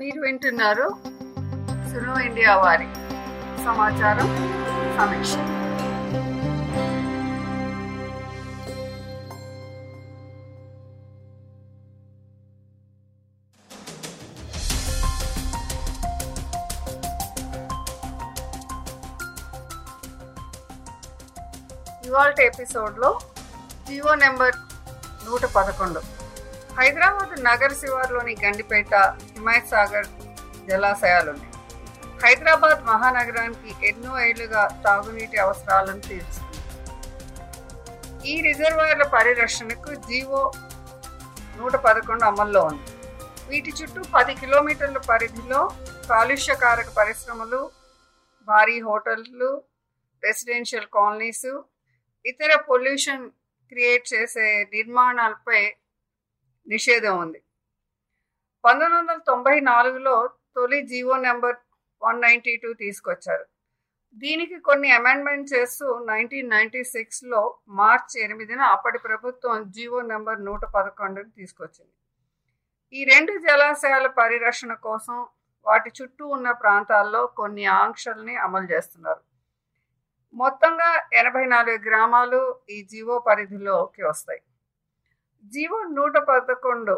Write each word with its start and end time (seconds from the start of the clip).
మీరు 0.00 0.20
వింటున్నారు 0.20 0.86
సునో 1.90 2.14
ఇండియా 2.28 2.52
వారి 2.56 2.88
సమాచారం 3.66 4.28
సమీక్ష. 4.98 5.34
ఇవాళ 22.06 22.30
ఎపిసోడ్లో 22.48 23.10
జియో 23.86 24.12
నెంబర్ 24.22 24.56
నూట 25.26 25.44
పదకొండు. 25.56 26.00
హైదరాబాద్ 26.78 27.32
నగర 27.44 27.70
శివార్లోని 27.80 28.34
గండిపేట 28.44 28.92
హిమాయత్ 29.40 29.70
సాగర్ 29.72 30.08
జలాశయాలు 30.68 31.28
ఉన్నాయి 31.32 31.52
హైదరాబాద్ 32.22 32.80
మహానగరానికి 32.88 33.70
ఎన్నో 33.90 34.10
ఏళ్ళుగా 34.24 34.62
తాగునీటి 34.86 35.36
అవసరాలను 35.44 36.02
తీర్చుతుంది 36.08 36.58
ఈ 38.30 38.34
రిజర్వాయర్ల 38.46 39.04
పరిరక్షణకు 39.14 39.90
జీవో 40.08 40.40
నూట 41.58 41.74
పదకొండు 41.86 42.24
అమల్లో 42.30 42.62
ఉంది. 42.70 42.92
వీటి 43.50 43.70
చుట్టూ 43.78 44.00
పది 44.16 44.32
కిలోమీటర్ల 44.42 45.00
పరిధిలో 45.10 45.60
కాలుష్యకారక 46.10 46.90
పరిశ్రమలు 47.00 47.62
భారీ 48.48 48.78
హోటళ్ళు 48.88 49.50
రెసిడెన్షియల్ 50.22 50.88
కాలనీస్ 50.96 51.50
ఇతర 52.24 52.52
పొల్యూషన్ 52.70 53.24
క్రియేట్ 53.72 54.06
చేసే 54.14 54.48
నిర్మాణాలపై 54.76 55.62
నిషేధం 56.66 57.16
ఉంది. 57.24 57.40
పంతొమ్మిది 58.64 58.98
వందల 58.98 59.18
తొంభై 59.26 59.60
నాలుగులో 59.60 60.14
తొలి 60.56 60.82
GO 60.82 61.16
number 61.16 61.56
one 62.02 62.20
ninety 62.20 62.56
two 62.56 62.72
తీసుకొచ్చారు. 62.72 63.44
దీనికి 64.22 64.60
కొన్ని 64.60 64.90
అమెండ్మెంట్ 64.90 65.54
చేస్తూ 65.54 65.86
నైన్టీన్ 65.98 66.50
నైన్టీ 66.50 66.84
సిక్స్లో 66.84 67.58
మార్చ్ 67.68 68.14
ఎనిమిదిన 68.18 68.60
అప్పటి 68.60 68.98
ప్రభుత్వం 68.98 69.70
జీవో 69.70 70.00
నెంబర్ 70.02 70.44
నూట 70.44 70.62
పదకొండును 70.76 71.30
తీసుకొచ్చింది. 71.30 71.92
ఈ 72.94 73.04
రెండు 73.04 73.38
జలాశయాల 73.38 74.06
పరిరక్షణ 74.06 74.72
కోసం 74.74 75.26
వాటి 75.66 75.90
చుట్టూ 76.02 76.26
ఉన్న 76.26 76.50
ప్రాంతాల్లో 76.50 77.26
కొన్ని 77.26 77.64
ఆంక్షల్ని 77.66 78.36
అమలు 78.36 78.64
చేస్తున్నారు. 78.64 79.22
మొత్తంగా 80.34 81.08
ఎనభై 81.12 81.44
నాలుగు 81.44 81.78
గ్రామాలు 81.88 82.40
ఈ 82.70 82.82
జీవో 82.82 83.18
పరిధిలోకి 83.18 84.02
వస్తాయి. 84.02 84.42
జీవో 85.52 85.78
నూట 85.98 86.16
పదకొండు 86.18 86.96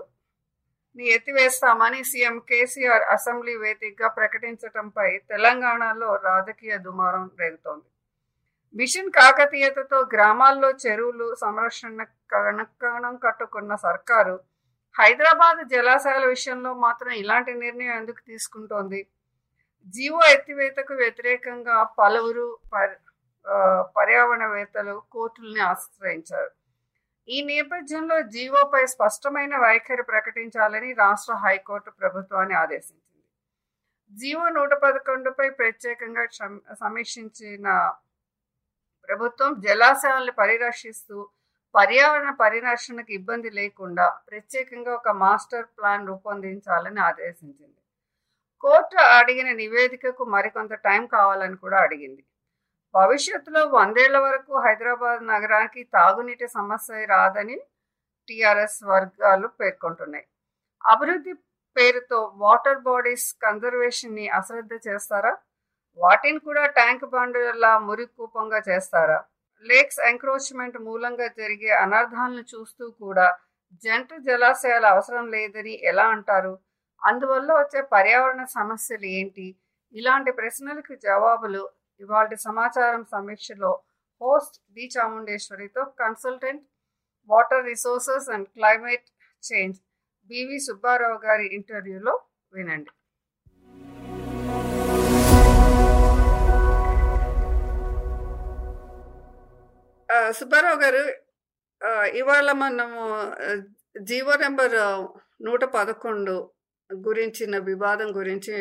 ని 0.96 1.04
ఎత్తివేస్తామని 1.16 2.00
సీఎం 2.10 2.34
కేసీఆర్ 2.48 3.04
అసెంబ్లీ 3.14 3.54
వేదికగా 3.62 4.08
ప్రకటించడంపై 4.18 5.08
తెలంగాణలో 5.32 6.08
రాజకీయ 6.28 6.74
దుమారం 6.86 7.24
రేగుతోంది. 7.40 7.86
మిషన్ 8.74 9.10
కాకతీయతతో 9.18 9.98
గ్రామాల్లో 10.14 10.70
చెరువులు 10.84 11.26
సంరక్షణ 11.44 12.04
కణకణం 12.34 13.14
కట్టుకున్న 13.24 13.72
సర్కారు 13.86 14.36
హైదరాబాద్ 14.96 15.60
జలాశయాల 15.72 16.24
విషయంలో 16.34 16.70
మాత్రం 16.86 17.12
ఇలాంటి 17.22 17.52
నిర్ణయం 17.64 17.94
ఎందుకు 18.00 18.20
తీసుకుంటోంది? 18.30 19.00
జీవో 19.94 20.20
ఎత్తివేతకు 20.34 20.94
వ్యతిరేకంగా 21.02 21.76
పలువురు 21.98 22.46
పర్యావరణవేత్తలు 23.96 24.94
కోర్టుల్ని 25.14 25.62
ఆశ్రయించారు. 25.70 26.50
ఈ 27.34 27.38
నేపథ్యంలో 27.50 28.16
జీవోపై 28.34 28.80
స్పష్టమైన 28.92 29.54
వైఖరి 29.56 30.02
ప్రకటించాలని 30.02 30.90
రాష్ట్ర 30.92 31.34
హైకోర్టు 31.44 31.90
ప్రభుత్వాన్ని 32.00 32.54
ఆదేశించింది. 32.54 33.20
జీవో 34.12 34.46
నూట 34.48 34.72
పదకొండుపై 34.84 35.46
ప్రత్యేకంగా 35.60 36.24
సమీక్షించిన 36.82 37.66
ప్రభుత్వం 39.08 39.52
జలాశయాలను 39.66 40.32
పరిరక్షిస్తూ 40.32 41.16
పర్యావరణ 41.74 42.30
పరిరక్షణకు 42.42 43.12
ఇబ్బంది 43.12 43.50
లేకుండా 43.50 44.06
ప్రత్యేకంగా 44.30 44.92
ఒక 44.94 45.10
మాస్టర్ 45.22 45.68
ప్లాన్ 45.78 46.08
రూపొందించాలని 46.08 47.00
ఆదేశించింది. 47.00 47.80
కోర్టు 48.64 48.98
అడిగిన 49.20 49.48
నివేదికకు 49.62 50.24
మరికొంత 50.34 50.72
టైం 50.88 51.02
కావాలని 51.16 51.56
కూడా 51.56 51.78
అడిగింది. 51.78 52.22
భవిష్యత్తులో 52.94 53.66
వందేళ్ళ 53.66 54.18
వరకు 54.18 54.52
హైదరాబాద్ 54.64 55.26
నగరానికి 55.26 55.82
తాగునీటి 55.94 56.48
సమస్య 56.48 57.04
రాదని 57.04 57.56
టీఆర్ఎస్ 58.28 58.80
వర్గాలు 58.84 59.46
పేర్కొంటున్నాయి. 59.60 60.26
అభివృద్ధి 60.84 61.32
పేరుతో 61.76 62.18
వాటర్ 62.36 62.80
బాడీస్ 62.80 63.26
కన్జర్వేషన్ని 63.42 64.28
అశ్రద్ధ 64.28 64.72
చేస్తారా? 64.88 65.32
వాటిని 65.98 66.38
కూడా 66.38 66.66
ట్యాంక్ 66.66 67.04
బండులా 67.04 67.78
మురికూపంగా 67.78 68.62
చేస్తారా? 68.68 69.18
లేక్స్ 69.64 70.00
ఎంక్రోచ్మెంట్ 70.00 70.78
మూలంగా 70.78 71.26
జరిగే 71.26 71.70
అనర్థాలను 71.84 72.44
చూస్తూ 72.52 72.90
కూడా 72.90 73.26
జంట 73.84 74.08
జలాశయాల 74.18 74.86
అవసరం 74.86 75.26
లేదని 75.30 75.74
ఎలా 75.84 76.06
అంటారు? 76.08 76.58
అందువల్ల 77.02 77.52
వచ్చే 77.52 77.80
పర్యావరణ 77.82 78.44
సమస్యలు 78.44 79.06
ఏంటి? 79.18 79.46
ఇలాంటి 79.94 80.30
ప్రశ్నలకు 80.32 80.94
జవాబులు 80.94 81.62
ఇవాళ 82.02 82.34
సమాచారం 82.34 83.04
సమీక్షలో 83.04 83.72
host 84.20 84.56
D 84.74 84.84
చాముండేశ్వరితో 84.96 85.84
consultant 86.00 86.64
water 87.30 87.64
resources 87.66 88.28
and 88.30 88.48
climate 88.48 89.06
change 89.42 89.78
BV 90.30 90.58
Subbarao 90.60 91.18
గారి 91.26 91.46
ఇంటర్వ్యూలో 91.54 92.14
వినండి. 92.52 92.90
సుబ్బారావు 100.32 100.78
గారు 100.82 101.02
ఇవాళ 102.20 102.52
మనము 102.52 103.02
జీవో 104.00 104.34
నెంబర్ 104.36 104.74
నూట 105.46 105.64
పదకొండు 105.76 106.34
గురించిన 106.90 107.58
వివాదం 107.58 108.08
గురించి 108.16 108.56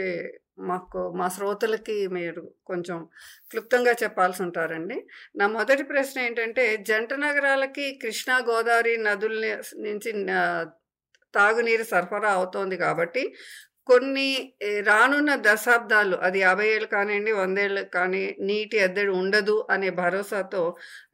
మాకు 0.57 1.01
మా 1.16 1.28
శ్రోతలకి 1.28 1.95
మీరు 2.09 2.41
కొంచెం 2.66 2.97
క్లుప్తంగా 3.51 3.94
చెప్పాల్సి 4.03 4.41
ఉంటారండి 4.44 4.97
నా 5.35 5.45
మొదటి 5.50 5.84
ప్రశ్న 5.84 6.19
ఏంటంటే 6.19 6.66
జంట 6.85 7.13
నగరాలకి 7.23 7.85
కృష్ణా 8.01 8.38
గోదావరి 8.47 8.94
నదుల 9.00 9.45
నుంచి 9.79 10.12
తాగునీరు 11.34 11.85
సరఫరా 11.85 12.31
అవుతోంది 12.31 12.78
కాబట్టి 12.78 13.23
కొన్ని 13.89 14.29
రానున్న 14.88 15.31
దశాబ్దాలు 15.41 16.16
అది 16.17 16.39
యాభై 16.39 16.68
ఏళ్ళు 16.68 16.88
కానివ్వండి 16.88 17.31
వందేళ్ళు 17.31 17.81
కానీ 17.95 18.23
నీటి 18.39 18.78
ఎద్దడి 18.78 19.12
ఉండదు 19.12 19.56
అనే 19.69 19.89
భరోసాతో 19.97 20.62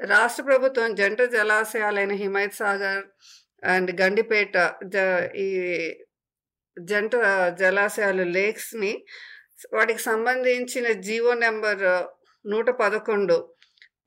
రాష్ట్ర 0.07 0.43
ప్రభుత్వం 0.43 0.95
జంట 0.95 1.21
జలాశయాలైన 1.31 2.15
హిమాయత్ 2.15 2.59
సాగర్ 2.59 3.03
అండ్ 3.63 3.91
గండిపేట 4.01 4.57
జ 4.85 5.05
ఈ 5.37 5.47
జంట 6.85 7.15
జలాశయాలు 7.59 8.23
లేక్స్ని 8.23 9.03
వాటికి 9.73 10.01
సంబంధించిన 10.01 10.91
జీవో 10.91 11.33
నెంబర్ 11.33 11.83
నూట 12.45 12.69
పదకొండు 12.69 13.53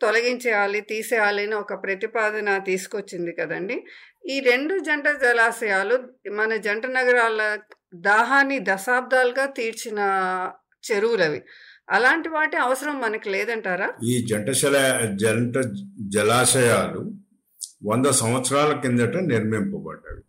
తొలగించేయాలి 0.01 0.81
తీసేయాలి 0.81 1.43
అని 1.43 1.55
ఒక 1.55 1.83
ప్రతిపాదన 1.83 2.59
తీసుకొచ్చింది 2.59 3.33
కదండి. 3.33 3.85
ఈ 4.31 4.41
రెండు 4.41 4.79
జంట 4.79 5.09
జలాశయాలు 5.09 5.97
మన 6.31 6.57
జంట 6.57 6.87
నగరాల 6.87 7.59
దాహాన్ని 7.95 8.59
దశాబ్దాలుగా 8.59 9.47
తీర్చిన 9.47 9.99
చెరువులు 10.93 11.23
అవి 11.23 11.43
అలాంటి 11.89 12.29
వాటి 12.29 12.57
అవసరం 12.57 13.01
మనకి 13.01 13.31
లేదంటారా? 13.31 13.95
ఈ 14.03 14.27
జంట 14.27 14.51
జంట 15.17 15.59
జలాశయాలు 16.09 17.13
వంద 17.85 18.07
సంవత్సరాల 18.07 18.81
కిందట 18.81 19.17
నిర్మింపబడ్డాయి 19.27 20.23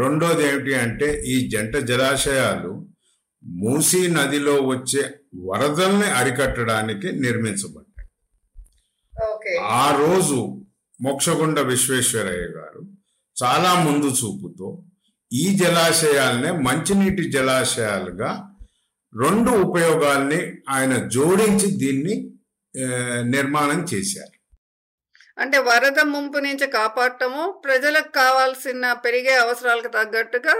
రెండోది 0.00 0.42
ఏమిటి 0.48 0.74
అంటే 0.74 1.22
ఈ 1.26 1.48
జంట 1.48 1.76
జలాశయాలు 1.76 2.88
మూసీ 3.44 4.08
నదిలో 4.08 4.54
వచ్చే 4.54 5.14
వరదల్ని 5.34 6.06
అరికట్టడానికి 6.06 7.12
నిర్మించబడ్డాయి. 7.12 8.08
ఆ 9.60 9.96
రోజు 9.98 10.64
మోక్షగుండ 11.02 11.60
విశ్వేశ్వరయ్య 11.60 12.40
గారు 12.40 12.82
చాలా 13.36 13.84
ముందు 13.84 14.06
చూపుతో 14.06 14.84
ఈ 15.32 15.58
జలాశయాలనే 15.58 16.50
మంచినీటి 16.50 17.30
జలాశయాలుగా 17.30 18.30
రెండు 19.20 19.50
ఉపయోగాల్ని 19.50 20.40
ఆయన 20.68 21.08
జోడించి 21.08 21.70
దీన్ని 21.70 22.30
నిర్మాణం 23.22 23.86
చేశారు. 23.94 24.37
అంటే 25.38 25.58
వరద 25.58 26.00
ముంపు 26.12 26.38
నుంచి 26.38 26.66
కాపాడటము 26.66 27.42
ప్రజలకు 27.64 28.10
కావాల్సిన 28.12 28.92
పెరిగే 28.92 29.34
అవసరాలకు 29.36 29.88
తగ్గట్టుగా 29.88 30.54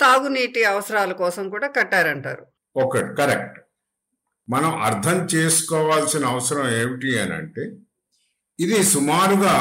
తాగునీటి 0.00 0.64
అవసరాల 0.64 1.12
కోసం 1.12 1.44
కూడా 1.50 1.68
కట్టారంటారు. 1.68 2.44
Okay 2.76 3.00
correct. 3.18 3.58
మనం 4.48 4.72
అర్థం 4.82 5.18
చేసుకోవాల్సిన 5.34 6.24
అవసరం 6.26 6.66
ఏమిటి 6.80 7.10
అని 7.20 7.34
అంటే 7.34 7.64
ఇది 8.58 8.82
సుమారుగా 8.94 9.56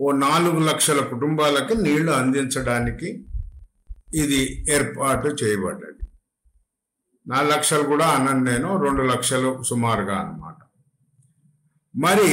ఓ 0.00 0.12
నాలుగు 0.12 0.60
లక్షల 0.68 1.00
కుటుంబాలకి 1.00 1.74
నీళ్ళు 1.78 2.12
అందించడానికి 2.12 3.08
ఇది 4.14 4.40
ఏర్పాటు 4.72 5.28
చేయబడ్డది. 5.28 6.02
నాలుగు 7.26 7.52
లక్షలు 7.52 7.82
కూడా 7.82 8.06
అనను 8.06 8.42
నేను 8.50 8.68
రెండు 8.84 9.02
లక్షలు 9.02 9.50
సుమారుగా 9.62 10.16
అన్నమాట. 10.18 10.58
మరి 11.94 12.30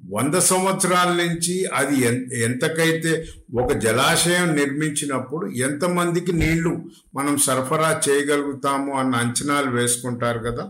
వంద 0.00 0.34
సంవత్సరాల 0.34 1.12
నుంచి 1.22 1.66
అది 1.74 1.96
ఎంతకైతే 2.42 3.26
ఒక 3.54 3.72
జలాశయం 3.72 4.56
నిర్మించినప్పుడు 4.56 5.46
ఎంతమందికి 5.46 6.32
నీళ్ళు 6.32 6.72
మనం 7.14 7.36
సరఫరా 7.38 8.00
చేయగలుగుతాము 8.08 8.98
అన్న 8.98 9.14
అంచనాలు 9.16 9.70
వేసుకుంటారు 9.70 10.38
కదా? 10.38 10.64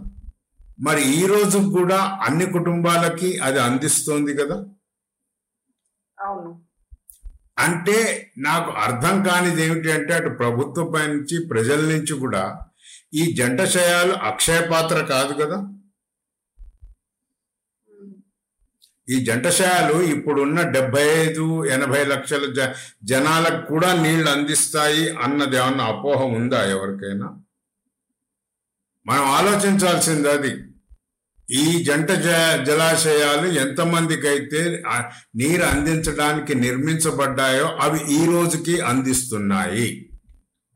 మరి 0.81 1.03
ఈ 1.15 1.27
రోజు 1.27 1.59
కూడా 1.73 1.97
అన్ని 1.97 2.53
కుటుంబాలకి 2.53 3.39
అది 3.39 3.59
అందిస్తోంది 3.59 4.35
కదా? 4.35 4.57
అవును. 6.19 6.51
అంటే 7.59 7.99
నాకు 8.39 8.71
అర్థం 8.71 9.23
కానిది 9.25 9.63
ఏమిటి 9.65 9.93
అంటే 9.93 10.15
అటు 10.15 10.29
ప్రభుత్వం 10.29 11.09
నుంచి 11.09 11.47
ప్రజల 11.49 11.81
నుంచి 11.81 12.13
కూడా 12.15 12.61
ఈ 13.15 13.35
జంటశయాలు 13.35 14.13
అక్షయ 14.13 14.61
పాత్ర 14.61 15.01
కాదు 15.05 15.33
కదా? 15.33 15.59
ఈ 19.11 19.25
జంటశయాలు 19.25 20.03
ఇప్పుడున్న 20.03 20.63
డెబ్బై 20.71 21.05
ఐదు 21.19 21.67
ఎనభై 21.67 22.05
లక్షల 22.05 22.53
జ 22.53 22.67
జనాలకు 23.05 23.67
కూడా 23.67 23.95
నీళ్ళు 24.03 24.31
అందిస్తాయి 24.31 25.17
అన్నది 25.17 25.57
ఏమన్నా 25.57 25.85
అపోహ 25.85 26.25
ఉందా 26.25 26.65
ఎవరికైనా? 26.65 27.29
మనం 29.07 29.23
ఆలోచించాల్సింది 29.23 30.29
అది. 30.31 30.53
ఈ 31.51 31.85
జంట 31.85 32.11
జ 32.11 32.29
జలాశయాలు 32.65 33.47
ఎంతమందికి 33.61 34.29
అయితే 34.29 34.83
ఆ 34.87 35.11
నీరు 35.37 35.63
అందించడానికి 35.63 36.55
నిర్మించబడ్డాయో 36.55 37.67
అవి 37.81 38.01
ఈ 38.15 38.27
రోజుకి 38.27 38.81
అందిస్తున్నాయి. 38.81 39.89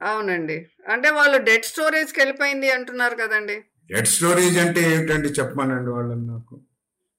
అవునండి. 0.03 0.67
అంటే 0.89 1.11
వాళ్ళు 1.11 1.39
డెడ్ 1.39 1.65
స్టోరేజ్కి 1.65 2.21
వెళ్ళిపోయింది 2.21 2.71
అంటున్నారు 2.71 3.15
కదండి. 3.15 3.57
డెడ్ 3.93 4.09
స్టోరేజ్ 4.09 4.59
అంటే 4.59 4.95
ఏమిటండి 4.95 5.29
చెప్పమనండి 5.29 5.91
వాళ్ళని 5.91 6.27
నాకు? 6.27 6.54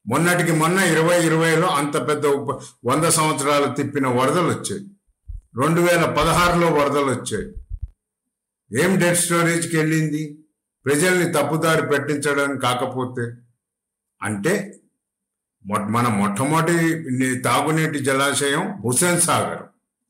మొన్నటికి 0.08 0.52
మొన్న 0.52 0.80
ఇరవై 0.80 1.26
ఇరవైలో 1.26 1.68
అంత 1.68 2.08
పెద్ద 2.08 2.28
ఉప 2.28 2.62
వంద 2.86 3.06
సంవత్సరాలు 3.06 3.76
తిప్పిన 3.76 4.08
వరదలు 4.08 4.48
వచ్చాయి. 4.48 4.88
రెండు 5.34 5.82
వేల 5.82 6.06
పదహారులో 6.06 6.68
వరదలు 6.68 7.06
వచ్చాయి. 7.06 7.54
ఏం 8.84 9.00
డెడ్ 9.00 9.18
స్టోరేజ్కి 9.18 9.78
వెళ్ళింది? 9.78 10.40
ప్రజల్ని 10.86 11.34
తప్పుదారి 11.34 11.88
పెట్టించడం 11.88 12.58
కాకపోతే 12.58 13.36
అంటే 14.22 14.80
మొ- 15.66 15.88
మన 15.88 16.08
మొట్టమొదటి 16.08 17.40
తాగునీటి 17.42 18.00
జలాశయం 18.00 18.82
హుసేన్ 18.86 19.22
సాగర్. 19.22 19.64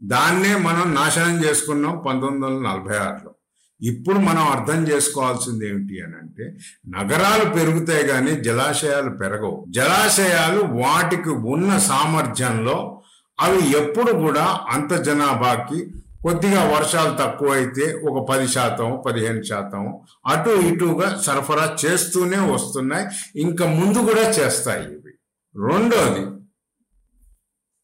దాన్నే 0.03 0.55
మనం 0.55 0.93
నాశనం 0.93 1.45
చేసుకున్నాం 1.45 2.03
పంతొమ్మిది 2.07 2.45
వందల 2.45 2.69
నలభై 2.69 2.97
ఆరులో. 2.97 3.34
ఇప్పుడు 3.81 4.19
మనం 4.19 4.43
అర్థం 4.47 4.87
చేసుకోవాల్సింది 4.87 5.69
ఏమిటి 5.69 6.01
అని 6.01 6.13
అంటే 6.13 6.57
నగరాలు 6.89 7.53
పెరుగుతాయి 7.53 8.07
కానీ 8.07 8.31
జలాశయాలు 8.31 9.09
పెరగవు. 9.09 9.65
జలాశయాలు 9.69 10.59
వాటికి 10.59 11.29
ఉన్న 11.29 11.77
సామర్థ్యంలో 11.77 13.01
అవి 13.39 13.69
ఎప్పుడు 13.77 14.11
కూడా 14.11 14.59
అంత 14.69 14.93
జనాభాకి 14.93 15.93
కొద్దిగా 16.23 16.63
వర్షాలు 16.63 17.17
తక్కువైతే 17.17 18.01
ఒక 18.09 18.29
పది 18.29 18.47
శాతం 18.47 19.03
పదిహేను 19.05 19.43
శాతం 19.43 19.99
అటు 20.25 20.49
ఇటుగా 20.49 21.21
సరఫరా 21.25 21.77
చేస్తూనే 21.85 22.37
వస్తున్నాయి. 22.37 23.05
ఇంకా 23.35 23.65
ముందు 23.65 23.97
కూడా 23.97 24.29
చేస్తాయి 24.29 24.83
ఇవి. 24.83 25.13
రెండోది 25.55 26.23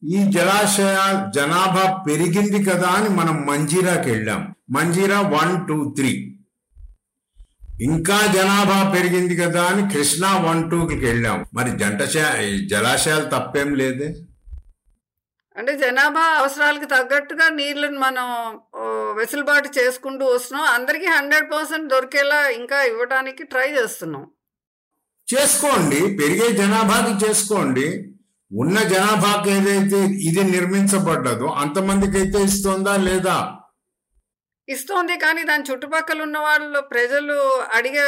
ఈ 0.03 0.31
జలాశయ 0.31 1.31
జనాభా 1.35 2.03
పెరిగింది 2.07 2.63
కదా 2.63 2.87
అని 2.87 3.09
మనం 3.09 3.45
మంజీరాకి 3.47 4.09
వెళ్ళాం. 4.09 4.55
Manjira 4.71 5.21
one 5.21 5.67
two 5.67 5.93
three. 5.97 6.37
ఇంకా 7.81 8.17
జనాభా 8.33 8.93
పెరిగింది 8.95 9.35
కదా 9.35 9.63
అని 9.63 9.93
కృష్ణా 9.93 10.37
వన్ 10.37 10.71
టూకి 10.71 10.95
వెళ్ళాం. 10.95 11.45
మరి 11.53 11.71
ఈ 12.47 12.67
జలాశయాలు 12.67 13.29
తప్పేం 13.29 13.75
లేదే? 13.75 14.09
అంటే 15.57 15.77
జనాభా 15.77 16.21
అవసరాలకు 16.21 16.85
తగ్గట్టుగా 16.85 17.49
నీళ్ళని 17.49 17.97
మనం 17.97 18.27
వెసులుబాటు 19.17 19.69
చేసుకుంటూ 19.79 20.25
వస్తున్నాం. 20.25 20.67
అందరికీ 20.73 21.05
హండ్రెడ్ 21.05 21.51
పర్సెంట్ 21.51 21.89
దొరికేలా 21.89 22.49
ఇంకా 22.49 22.83
ఇవ్వడానికి 22.83 23.43
ట్రై 23.43 23.69
చేస్తున్నాం. 23.71 24.27
చేసుకోండి. 25.33 25.99
పెరిగే 26.21 26.49
జనాభాకి 26.51 27.25
చేసుకోండి. 27.25 27.87
ఉన్న 28.51 28.79
జనాభాకి 28.79 29.49
ఏదైతే 29.49 29.99
ఇది 30.29 30.43
నిర్మించబడ్డదో 30.43 31.45
అంతమందికి 31.45 32.17
అయితే 32.17 32.43
ఇస్తుందా 32.43 32.97
లేదా? 32.97 33.57
ఇస్తోంది 34.71 35.17
కానీ 35.17 35.43
దాని 35.43 35.63
చుట్టుపక్కల 35.71 36.21
ఉన్న 36.21 36.37
వాళ్ళు 36.37 36.79
ప్రజలు 36.81 37.37
అడిగే 37.73 38.05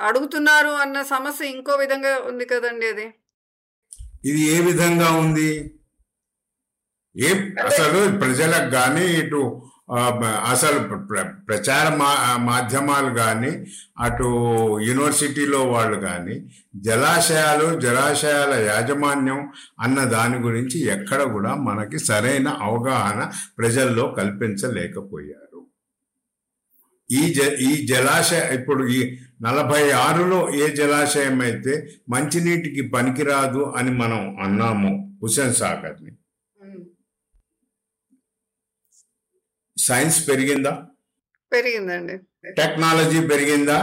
అడుగుతున్నారు 0.00 0.68
అన్న 0.68 1.02
సమస్య 1.02 1.46
ఇంకో 1.46 1.72
విధంగా 1.72 2.18
ఉంది 2.24 2.44
కదండి 2.44 2.86
అది. 2.86 3.06
ఇది 4.24 4.40
ఏ 4.40 4.60
విధంగా 4.60 5.10
ఉంది? 5.12 5.50
ఏ 7.16 7.30
అసలు 7.66 8.18
ప్రజలకు 8.18 8.70
కానీ 8.70 9.04
ఇటు 9.06 9.42
అసలు 10.48 10.78
ప్ర- 11.06 11.30
ప్రచార 11.48 11.94
మా 11.94 12.10
మాధ్యమాలు 12.40 13.14
కానీ 13.14 13.50
అటు 13.98 14.28
యూనివర్సిటీలో 14.80 15.62
వాళ్ళు 15.66 16.00
కానీ 16.00 16.36
జలాశయాలు 16.76 17.80
జలాశయాల 17.80 18.54
యాజమాన్యం 18.66 19.40
అన్న 19.80 20.04
దాని 20.04 20.38
గురించి 20.38 20.78
ఎక్కడ 20.86 21.22
కూడా 21.32 21.54
మనకి 21.54 21.98
సరైన 21.98 22.48
అవగాహన 22.60 23.20
ప్రజల్లో 23.58 24.14
కల్పించలేకపోయారు. 24.18 25.49
ఈ 27.10 27.20
జ 27.32 27.40
ఈ 27.60 27.70
జలాశయ 27.86 28.42
ఇప్పుడు 28.56 28.82
ఈ 28.88 29.00
నలభై 29.42 29.82
ఆరులో 30.04 30.40
ఏ 30.60 30.66
జలాశయం 30.70 31.40
అయితే 31.40 31.72
మంచినీటికి 32.08 32.82
పనికిరాదు 32.90 33.62
అని 33.78 33.90
మనం 33.92 34.22
అన్నాము 34.44 34.90
హుసేన్ 35.22 35.54
సాగర్ని. 35.54 36.12
సైన్స్ 39.76 40.20
పెరిగిందా? 40.28 40.72
పెరిగిందండి. 41.52 42.14
టెక్నాలజీ 42.58 43.20
పెరిగిందా. 43.32 43.78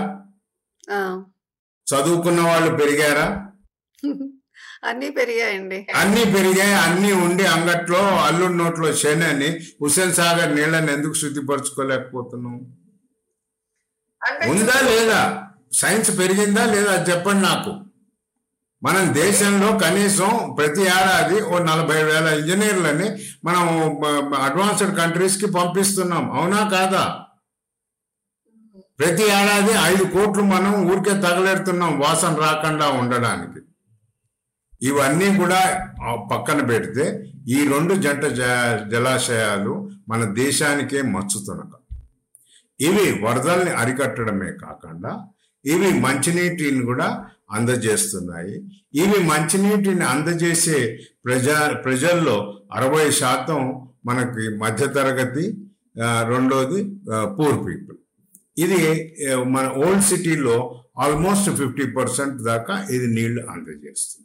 చదువుకున్న 1.87 2.41
వాళ్ళు 2.49 2.71
పెరిగారా? 2.81 3.27
అన్నీ 4.83 5.07
పెరిగాయండి. 5.09 5.77
అన్ని 5.99 6.23
పెరిగాయి 6.33 6.75
అన్ని 6.85 7.11
ఉండి 7.25 7.45
అంగట్లో 7.53 8.01
అల్లుడి 8.25 8.53
నోట్లో 8.53 8.89
శని 9.01 9.49
హుసేన్ 9.81 10.13
సాగర్ 10.13 10.51
నీళ్ళని 10.57 10.91
ఎందుకు 10.91 11.15
శుద్ధిపరచుకోలేకపోతున్నాం? 11.21 12.57
ఉందా 14.49 14.81
లేదా? 14.81 15.43
సైన్స్ 15.73 16.19
పెరిగిందా 16.19 16.65
లేదా 16.65 17.05
చెప్పండి 17.09 17.41
నాకు. 17.41 17.71
మనం 18.83 19.13
దేశంలో 19.13 19.79
కనీసం 19.79 20.55
ప్రతి 20.57 20.81
ఏడాది 20.81 21.41
ఓ 21.41 21.57
నలభై 21.59 22.03
వేల 22.03 22.27
ఇంజనీర్లని 22.27 23.07
మనం 23.43 23.63
అడ్వాన్స్డ్ 24.35 24.97
కంట్రీస్కి 24.97 25.45
పంపిస్తున్నాం. 25.45 26.31
అవునా 26.31 26.69
కాదా? 26.69 27.23
ప్రతి 28.99 29.23
ఏడాది 29.23 29.71
ఐదు 29.71 30.03
కోట్లు 30.03 30.43
మనం 30.43 30.91
ఊరికే 30.91 31.21
తగలెడుతున్నాం 31.21 31.99
వాసన 31.99 32.35
రాకుండా 32.35 32.89
ఉండడానికి. 32.89 33.59
ఇవన్నీ 34.81 35.37
కూడా 35.37 35.89
పక్కన 36.31 36.67
పెడితే 36.67 37.23
ఈ 37.47 37.67
రెండు 37.67 37.93
జంట 37.93 38.25
జలాశయాలు 38.91 39.89
మన 40.09 40.23
దేశానికే 40.33 41.01
మచ్చుతునక. 41.01 41.73
ఇవి 42.79 43.05
వరదల్ని 43.25 43.71
అరికట్టడమే 43.81 44.51
కాకుండా 44.63 45.11
ఇవి 45.65 45.89
మంచినీటిని 46.05 46.81
కూడా 46.89 47.07
అందజేస్తున్నాయి. 47.57 48.55
ఇవి 49.03 49.19
మంచినీటిని 49.31 50.05
అందజేసే 50.13 50.79
ప్రజా 51.25 51.57
ప్రజల్లో 51.85 52.37
అరవై 52.77 53.07
శాతం 53.21 53.61
మనకి 54.09 54.43
మధ్యతరగతి 54.63 55.45
రెండోది 56.31 56.79
పూర్ 57.37 57.57
పీపుల్ 57.67 57.97
ఇది 58.63 58.81
మన 59.53 59.65
ఓల్డ్ 59.83 60.05
సిటీలో 60.09 60.57
ఆల్మోస్ట్ 61.05 61.49
ఫిఫ్టీ 61.59 61.85
పర్సెంట్ 61.97 62.37
దాకా 62.49 62.75
ఇది 62.95 63.07
నీళ్ళు 63.17 63.41
అందజేస్తుంది. 63.53 64.23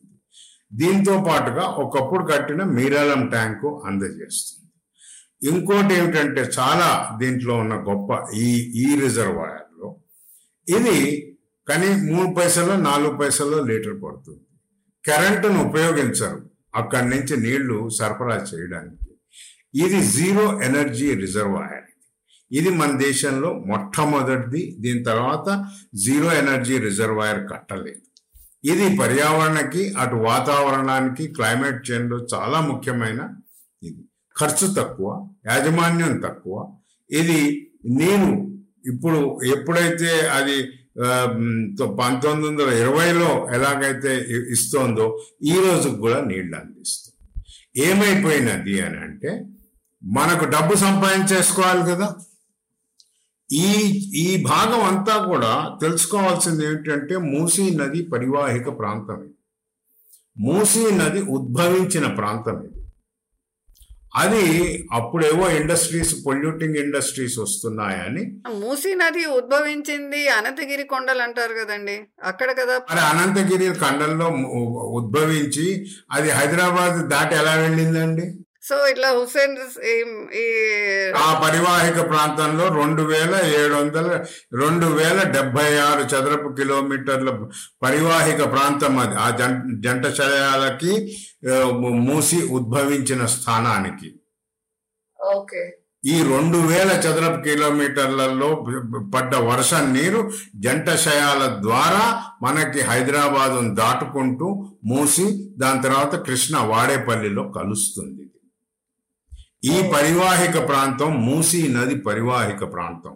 దీంతో 0.80 1.14
పాటుగా 1.28 1.64
ఒకప్పుడు 1.82 2.24
కట్టిన 2.32 2.62
మీరాలం 2.76 3.22
ట్యాంకు 3.34 3.70
అందజేస్తుంది. 3.88 4.61
ఇంకోటి 5.42 5.94
ఏమిటంటే 5.94 6.40
చాలా 6.40 7.18
దీంట్లో 7.20 7.54
ఉన్న 7.54 7.74
గొప్ప 7.74 8.34
ఈ 8.34 8.48
ఈ 8.84 9.00
రిజర్వాయర్లో 9.00 9.96
ఇది 10.68 11.28
కానీ 11.68 12.12
మూడు 12.12 12.34
పైసలు 12.34 12.72
నాలుగు 12.72 13.16
పైసలు 13.16 13.62
లీటర్ 13.62 14.02
పడుతుంది. 14.02 14.40
కరెంటును 15.08 15.68
ఉపయోగించరు. 15.68 16.50
అక్కడి 16.74 17.08
నుంచి 17.08 17.36
నీళ్ళు 17.36 17.88
సరఫరా 17.88 18.36
చేయడానికి. 18.36 19.10
ఇది 19.74 20.02
జీరో 20.06 20.62
ఎనర్జీ 20.62 21.14
రిజర్వాయర్. 21.14 21.88
ఇది 22.52 22.70
మన 22.70 22.96
దేశంలో 22.96 23.52
మొట్టమొదటిది. 23.52 24.76
దీని 24.80 25.04
తర్వాత 25.04 25.64
జీరో 25.94 26.32
ఎనర్జీ 26.32 26.78
రిజర్వాయర్ 26.78 27.50
కట్టలేదు. 27.50 28.02
ఇది 28.64 28.96
పర్యావరణకి 28.96 29.94
అటు 29.98 30.14
వాతావరణానికి 30.14 31.26
క్లైమేట్ 31.26 31.90
చేంజ్లో 31.90 32.26
చాలా 32.34 32.60
ముఖ్యమైన 32.60 33.28
ఖర్చు 34.42 34.74
తక్కువ 34.74 35.28
యాజమాన్యం 35.50 36.20
తక్కువ. 36.20 36.72
ఇది 37.10 37.70
నేను 37.86 38.52
ఇప్పుడు 38.86 39.40
ఎప్పుడైతే 39.44 40.28
అది 40.28 40.62
పంతొమ్మిది 41.84 42.48
వందల 42.48 42.68
ఇరవైలో 42.68 43.48
ఎలాగైతే 43.54 44.16
ఇ- 44.16 44.52
ఇస్తోందో 44.52 45.22
ఈ 45.42 45.54
రోజుకు 45.54 45.94
కూడా 45.94 46.20
నీళ్ళు 46.20 46.56
అందిస్తుంది. 46.56 47.12
ఏమైపోయినది 47.86 48.80
అని 48.80 48.98
అంటే 48.98 49.44
మనకు 50.04 50.44
డబ్బు 50.44 50.74
సంపాదించేసుకోవాలి 50.74 51.82
కదా. 51.82 52.16
ఈ 53.52 53.64
ఈ 54.14 54.42
భాగం 54.42 54.96
అంతా 54.96 55.24
కూడా 55.24 55.78
తెలుసుకోవాల్సింది 55.80 56.64
ఏమిటంటే 56.64 57.16
మూసీ 57.16 57.70
నది 57.70 58.02
పరివాహిక 58.02 58.78
ప్రాంతం 58.78 59.24
ఇది. 59.24 59.34
మూసీ 60.38 60.90
నది 60.90 61.22
ఉద్భవించిన 61.22 62.06
ప్రాంతం 62.06 62.64
ఇది. 62.64 62.81
అది 64.16 64.86
అప్పుడేవో 64.92 65.50
ఇండస్ట్రీస్ 65.50 66.14
పొల్యూటింగ్ 66.26 66.76
ఇండస్ట్రీస్ 66.76 67.38
వస్తున్నాయని. 67.38 68.40
మూసీ 68.52 68.94
నది 68.94 69.24
ఉద్భవించింది 69.26 70.28
అనంతగిరి 70.28 70.82
కొండలు 70.82 71.22
అంటారు 71.22 71.54
కదండి. 71.54 72.00
అక్కడ 72.24 72.50
కదా 72.52 72.78
మరి 72.78 73.00
అనంతగిరి 73.00 73.74
ఖండంలో 73.74 74.26
ఉ- 74.26 74.98
ఉద్భవించి 74.98 75.86
అది 76.10 76.30
హైదరాబాద్ 76.30 77.08
దాటి 77.08 77.34
ఎలా 77.34 77.54
వెళ్ళిందండి? 77.54 78.34
సో 78.64 78.76
ఇట్లా 78.90 79.08
హుస్సేన్ 79.16 79.54
ఈ 80.40 80.44
ఆ 81.22 81.28
పరివాహిక 81.44 81.98
ప్రాంతంలో 82.10 82.64
రెండు 82.76 83.02
వేల 83.02 83.34
ఏడు 83.60 83.74
వందల 83.74 84.08
రెండు 84.60 84.86
వేల 84.86 85.22
డెబ్బై 85.36 85.66
ఆరు 85.86 86.02
చదరపు 86.02 86.48
కిలోమీటర్ల 86.58 87.30
పరివాహిక 87.82 88.40
ప్రాంతం 88.52 88.98
అది. 88.98 89.16
ఆ 89.16 89.28
జంట 89.86 90.06
శయాలకి 90.20 90.92
మూసి 92.08 92.40
ఉద్భవించిన 92.58 93.26
స్థానానికి. 93.26 94.10
ఓకే. 95.18 95.62
ఈ 96.04 96.22
రెండు 96.22 96.58
వేల 96.58 96.90
చదరపు 97.04 97.40
కిలోమీటర్లలో 97.42 98.48
పడ్డ 99.14 99.34
వర్షం 99.48 99.92
నీరు 99.92 100.20
జంటశయాల 100.64 101.42
ద్వారా 101.66 102.04
మనకి 102.42 102.80
హైదరాబాద్ 102.80 103.58
దాటుకుంటూ 103.80 104.48
మూసి 104.84 105.26
దాని 105.62 105.82
తర్వాత 105.82 106.14
కృష్ణ 106.26 106.56
వాడేపల్లిలో 106.72 107.44
కలుస్తుంది. 107.58 108.21
ఈ 109.64 109.74
పరివాహిక 109.94 110.56
ప్రాంతం 110.68 111.10
మూసీ 111.26 111.60
నది 111.74 111.96
పరివాహిక 112.06 112.62
ప్రాంతం. 112.72 113.12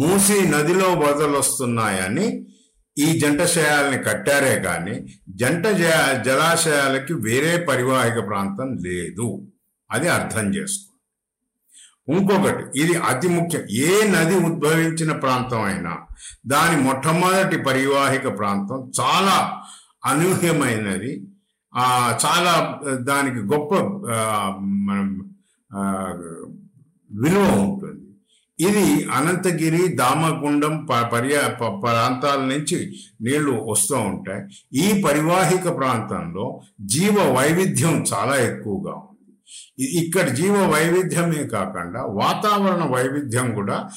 మూసీ 0.00 0.36
నదిలో 0.48 0.88
వదలొస్తున్నాయని 1.02 2.26
ఈ 2.96 3.06
జంటశయాలని 3.18 3.98
కట్టారే 4.04 4.54
కానీ 4.66 4.94
జంట 5.40 5.64
జలాశయాలకి 6.26 7.14
వేరే 7.26 7.52
పరివాహిక 7.70 8.18
ప్రాంతం 8.28 8.68
లేదు. 8.86 9.26
అది 9.90 10.08
అర్థం 10.08 10.46
చేసుకో. 10.54 10.84
ఇంకొకటి 12.14 12.62
ఇది 12.80 12.94
అతి 13.10 13.28
ముఖ్యం. 13.28 13.64
ఏ 13.86 13.90
నది 14.10 14.36
ఉద్భవించిన 14.48 15.12
ప్రాంతం 15.24 15.62
అయినా 15.62 15.94
దాని 16.46 16.76
మొట్టమొదటి 16.82 17.58
పరివాహిక 17.62 18.26
ప్రాంతం 18.38 18.78
చాలా 19.00 19.36
అనూహ్యమైనది. 20.06 21.12
చాలా 22.24 22.54
దానికి 23.10 23.40
గొప్ప 23.54 23.74
మనం 24.88 25.08
విలువ 27.12 27.60
ఉంటుంది. 27.60 28.04
ఇది 28.60 29.04
అనంతగిరి 29.04 29.88
దామగుండం 29.88 30.86
ప- 30.90 31.10
పర్యా 31.12 31.48
ప్రాంతాల 31.68 32.40
నుంచి 32.40 32.96
నీళ్ళు 33.20 33.66
వస్తూ 33.70 33.96
ఉంటాయి. 33.96 34.42
ఈ 34.78 35.02
పరివాహిక 35.02 35.76
ప్రాంతంలో 35.76 36.60
జీవ 36.80 37.34
వైవిధ్యం 37.38 38.04
చాలా 38.14 38.36
ఎక్కువగా 38.36 38.92
ఉంది. 38.92 39.08
ఇక్కడ 39.98 40.28
జీవ 40.28 40.56
వైవిధ్యమే 40.56 41.46
కాకుండా 41.46 42.02
వాతావరణ 42.02 42.84
వైవిధ్యం 42.94 43.54
కూడా 43.54 43.88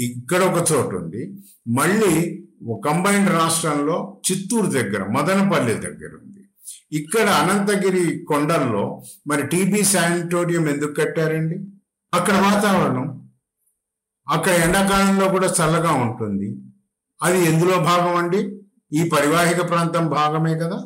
ఇక్కడ 0.00 0.38
ఒక 0.38 0.72
చోటు 0.72 0.96
ఉంది. 0.96 1.36
మళ్ళీ 1.68 2.44
కంబైన్డ్ 2.86 3.32
రాష్ట్రంలో 3.32 4.16
చిత్తూరు 4.32 4.66
దగ్గర 4.66 5.04
మదనపల్లి 5.04 5.74
దగ్గర 5.74 6.10
ఉంది. 6.24 6.39
ఇక్కడ 6.92 7.28
అనంతగిరి 7.28 8.24
కొండల్లో 8.28 9.02
మరి 9.26 9.46
టీబీ 9.46 9.84
శానిటోరియం 9.84 10.68
ఎందుకు 10.68 10.92
కట్టారండి? 10.92 11.58
అక్కడ 12.14 12.34
వాతావరణం 12.34 13.30
అక్కడ 14.28 14.52
ఎండాకాలంలో 14.52 15.28
కూడా 15.28 15.46
చల్లగా 15.46 15.92
ఉంటుంది. 15.92 16.56
అది 17.22 17.44
ఎందులో 17.44 17.78
భాగం 17.78 18.16
అండి? 18.16 18.60
ఈ 18.92 19.08
పరివాహిక 19.08 19.68
ప్రాంతం 19.68 20.08
భాగమే 20.08 20.54
కదా? 20.58 20.82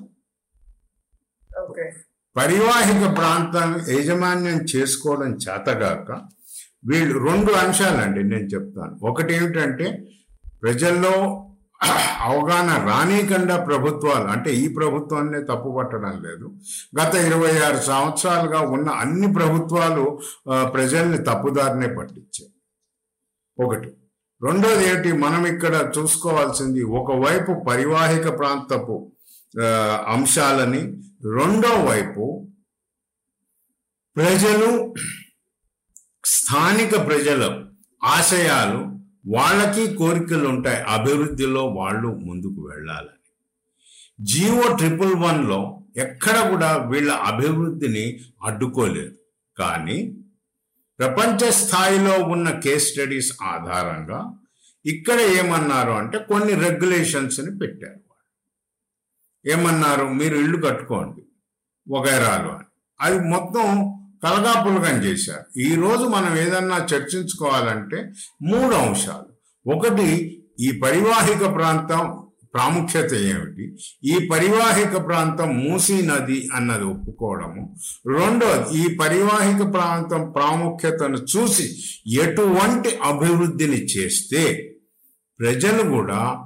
పరివాహిక 2.36 3.16
ప్రాంతం 3.16 3.94
యాజమాన్యం 3.94 4.60
చేసుకోవడం 4.76 5.34
చేతగాక 5.34 6.10
వీళ్ళు 6.86 7.18
రెండు 7.18 7.52
అంశాలండి 7.52 8.22
నేను 8.22 8.46
చెప్తాను. 8.46 8.98
ఒకటి 9.02 9.34
ఏమిటంటే 9.34 10.08
ప్రజల్లో 10.62 11.14
అవగాహన 12.20 12.86
రానికుండా 12.88 13.64
ప్రభుత్వాలు 13.64 14.24
అంటే 14.24 14.54
ఈ 14.54 14.68
ప్రభుత్వాన్ని 14.68 15.44
తప్పు 15.44 15.74
పట్టడం 15.78 16.22
లేదు. 16.22 16.46
గత 17.00 17.14
ఇరవై 17.14 17.58
ఆరు 17.58 17.76
సంవత్సరాలుగా 17.76 18.60
ఉన్న 18.60 18.90
అన్ని 18.90 19.32
ప్రభుత్వాలు 19.32 20.20
ప్రజల్ని 20.74 21.18
తప్పుదారినే 21.18 21.86
పట్టించాయి. 21.86 22.50
ఒకటి. 23.64 23.96
రెండోది 24.42 24.88
ఏంటి 24.88 25.12
మనం 25.12 25.46
ఇక్కడ 25.46 25.92
చూసుకోవాల్సింది 25.98 26.82
ఒకవైపు 26.82 27.64
పరివాహిక 27.68 28.38
ప్రాంతపు 28.38 29.12
అంశాలని 30.06 30.82
రెండో 31.38 31.68
వైపు 31.68 32.48
ప్రజలు 34.16 34.94
స్థానిక 36.24 37.06
ప్రజల 37.06 37.64
ఆశయాలు 38.04 38.93
వాళ్ళకి 39.26 39.94
కోరికలు 39.94 40.48
ఉంటాయి. 40.48 40.82
అభివృద్ధిలో 40.82 41.66
వాళ్ళు 41.66 42.08
ముందుకు 42.08 42.70
వెళ్ళాలని. 42.74 43.24
జియో 44.20 44.76
ట్రిపుల్ 44.76 45.14
వన్లో 45.14 45.80
ఎక్కడ 45.96 46.50
కూడా 46.50 46.76
వీళ్ళ 46.76 47.12
అభివృద్ధిని 47.12 48.20
అడ్డుకోలేదు. 48.44 49.16
కానీ 49.58 50.16
ప్రపంచ 50.98 51.50
స్థాయిలో 51.50 52.24
ఉన్న 52.24 52.50
కేస్ 52.50 52.90
స్టడీస్ 52.90 53.32
ఆధారంగా 53.42 54.34
ఇక్కడ 54.86 55.20
ఏమన్నారు 55.20 55.90
అంటే 55.90 56.18
కొన్ని 56.18 56.54
రెగ్యులేషన్స్ని 56.54 57.58
పెట్టారు 57.58 58.04
ఏమన్నారు? 59.48 60.06
మీరు 60.06 60.36
ఇల్లు 60.36 60.62
కట్టుకోండి. 60.62 61.22
వగైరాలు 61.92 62.48
అని. 62.48 62.64
అది 63.00 63.18
మొత్తం 63.18 63.93
కలగాపులగం 64.22 65.02
చేశారు. 65.02 65.58
ఈరోజు 65.58 66.04
మనం 66.04 66.38
ఏదన్నా 66.38 66.86
చర్చించుకోవాలంటే 66.94 68.12
మూడు 68.42 68.74
అంశాలు. 68.74 69.34
ఒకటి 69.74 70.40
ఈ 70.60 70.80
పరివాహిక 70.84 71.54
ప్రాంతం 71.54 72.24
ప్రాముఖ్యత 72.54 73.14
ఏమిటి? 73.14 73.76
ఈ 74.04 74.28
పరివాహిక 74.28 75.06
ప్రాంతం 75.06 75.58
మూసీ 75.58 76.02
నది 76.02 76.48
అన్నది 76.54 76.84
ఒప్పుకోవడము. 76.84 77.76
రెండోది 78.06 78.78
ఈ 78.78 78.96
పరివాహిక 78.96 79.72
ప్రాంతం 79.72 80.30
ప్రాముఖ్యతను 80.30 81.16
చూసి 81.16 81.76
ఎటువంటి 82.20 82.96
అభివృద్ధిని 82.96 83.84
చేస్తే 83.84 84.74
ప్రజలు 85.40 85.90
కూడా 85.90 86.36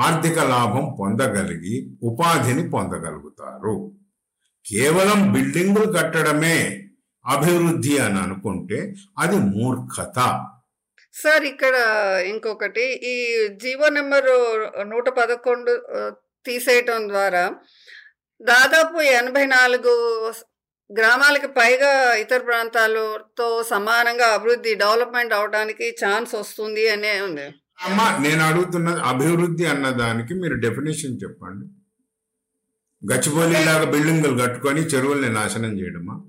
ఆర్థిక 0.00 0.38
లాభం 0.38 0.96
పొందగలిగి 1.00 1.90
ఉపాధిని 2.02 2.70
పొందగలుగుతారు. 2.70 3.92
కేవలం 4.66 5.20
బిల్డింగులు 5.32 5.88
కట్టడమే 5.98 6.58
అభివృద్ధి 7.24 7.94
అని 7.98 8.18
అనుకుంటే 8.18 8.78
అది 9.18 9.36
మూర్ఖత. 9.54 10.18
సార్ 11.14 11.44
ఇక్కడ 11.44 11.74
ఇంకొకటి 12.32 12.84
ఈ 13.12 13.14
జీవో 13.62 13.88
నెంబరు 13.88 14.36
నూట 14.92 15.08
పదకొండు 15.18 15.72
తీసేయటం 16.46 17.02
ద్వారా 17.08 17.44
దాదాపు 18.40 18.96
ఎనభై 19.18 19.44
నాలుగు 19.46 19.92
గ్రామాలకి 20.90 21.48
పైగా 21.58 21.90
ఇతర 22.22 22.40
ప్రాంతాలతో 22.48 23.48
సమానంగా 23.72 24.26
అభివృద్ధి 24.36 24.72
డెవలప్మెంట్ 24.74 25.34
అవడానికి 25.34 25.86
ఛాన్స్ 26.02 26.32
వస్తుంది 26.34 26.88
అనే 26.94 27.12
ఉంది. 27.20 27.46
అమ్మా 27.86 28.06
నేను 28.24 28.42
అడుగుతున్నది 28.48 29.00
అభివృద్ధి 29.12 29.64
అన్న 29.64 29.86
దానికి 30.02 30.34
మీరు 30.34 30.56
డెఫినేషన్ 30.66 31.20
చెప్పండి. 31.24 31.64
గచ్చిబౌలి 33.10 33.64
లాగా 33.64 33.90
బిల్డింగులు 33.90 34.42
కట్టుకొని 34.42 34.80
చెరువుల్ని 34.80 35.32
నాశనం 35.32 35.80
చేయడమా? 35.80 36.20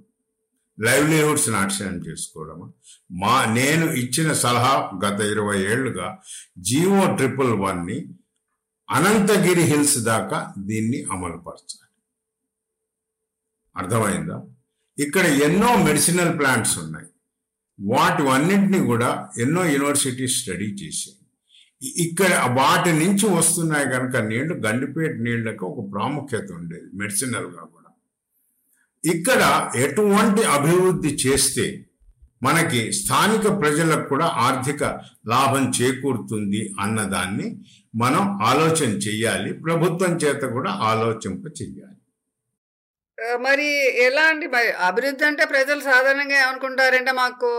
లైవ్లీహుడ్స్ 0.79 1.49
నాశనం 1.49 2.05
చేసుకోవడమా? 2.07 2.71
మా 3.11 3.45
నేను 3.45 3.91
ఇచ్చిన 3.91 4.33
సలహా 4.33 4.91
గత 5.05 5.19
ఇరవై 5.21 5.63
ఏళ్ళుగా 5.63 6.19
జియో 6.59 7.15
ట్రిపుల్ 7.15 7.53
వన్ని 7.53 8.07
అనంతగిరి 8.89 9.61
హిల్స్ 9.61 9.97
దాకా 9.97 10.53
దీన్ని 10.57 11.05
అమలుపరచాలి. 11.11 12.01
అర్థమైందా? 13.77 14.41
ఇక్కడ 14.99 15.25
ఎన్నో 15.25 15.83
మెడిసినల్ 15.83 16.39
ప్లాంట్స్ 16.39 16.79
ఉన్నాయి. 16.79 17.07
వాటి 17.79 18.29
అన్నింటినీ 18.29 18.85
కూడా 18.85 19.29
ఎన్నో 19.37 19.65
యూనివర్సిటీస్ 19.65 20.41
స్టడీ 20.41 20.65
చేశాయి. 20.65 21.22
ఇక్కడ 21.83 22.33
వాటి 22.57 22.91
నుంచి 22.93 23.25
వస్తున్నాయి 23.27 23.85
కనుక 23.85 24.15
నీళ్ళు 24.17 24.53
గండిపేట 24.67 25.15
నీళ్ళకు 25.21 25.65
ఒక 25.65 25.93
ప్రాముఖ్యత 25.93 26.47
ఉండేది 26.51 26.87
మెడిసినల్గా 26.93 27.63
కూడా. 27.73 27.89
ఇక్కడ 29.03 29.41
ఎటువంటి 29.75 30.43
అభివృద్ధి 30.57 31.11
చేస్తే 31.27 31.65
మనకి 32.43 32.91
స్థానిక 32.91 33.45
ప్రజలకు 33.61 34.09
కూడా 34.09 34.25
ఆర్థిక 34.25 34.83
లాభం 35.27 35.71
చేకూరుతుంది 35.81 36.61
అన్నదాన్ని 36.79 37.47
మనం 37.95 38.23
ఆలోచన 38.41 38.89
చెయ్యాలి 39.07 39.53
ప్రభుత్వం 39.53 40.13
చేత 40.13 40.43
కూడా 40.45 40.71
ఆలోచింప 40.71 41.45
చెయ్యాలి. 41.61 41.92
మరి 43.41 43.65
ఎలా 44.03 44.21
అండి 44.21 44.47
మరి 44.47 44.71
అభివృద్ధి 44.71 45.25
అంటే 45.25 45.45
ప్రజలు 45.45 45.81
సాధారణంగా 45.81 46.35
ఏమనుకుంటారంటే 46.35 47.11
మాకు 47.11 47.49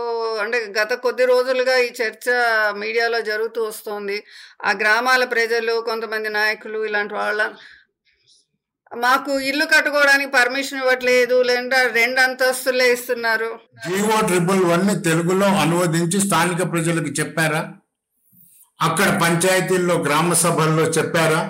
అంటే 0.41 0.73
గత 0.81 0.93
కొద్ది 0.93 1.25
రోజులుగా 1.25 1.77
ఈ 1.77 1.93
చర్చ 2.01 2.29
మీడియాలో 2.77 3.21
జరుగుతూ 3.21 3.63
వస్తుంది. 3.63 4.23
ఆ 4.65 4.71
గ్రామాల 4.71 5.23
ప్రజలు 5.23 5.81
కొంతమంది 5.81 6.29
నాయకులు 6.29 6.85
ఇలాంటి 6.85 7.13
వాళ్ళ 7.13 7.53
మాకు 8.97 9.39
ఇల్లు 9.39 9.65
కట్టుకోవడానికి 9.65 10.31
పర్మిషన్ 10.31 10.79
ఇవ్వట్లేదు. 10.79 11.41
లేదా 11.41 11.87
రెండు 11.87 12.19
అంతస్తులే 12.19 12.93
ఇస్తున్నారు. 12.93 13.59
జీవో 13.87 14.27
ట్రిపుల్ 14.27 14.63
వన్ 14.65 15.03
తెలుగులో 15.03 15.47
అనువదించి 15.47 16.19
స్థానిక 16.19 16.71
ప్రజలకు 16.71 17.07
చెప్పారా? 17.07 17.73
అక్కడ 18.81 19.21
పంచాయతీల్లో 19.23 19.95
గ్రామ 19.95 20.33
సభల్లో 20.33 20.83
చెప్పారా? 20.83 21.41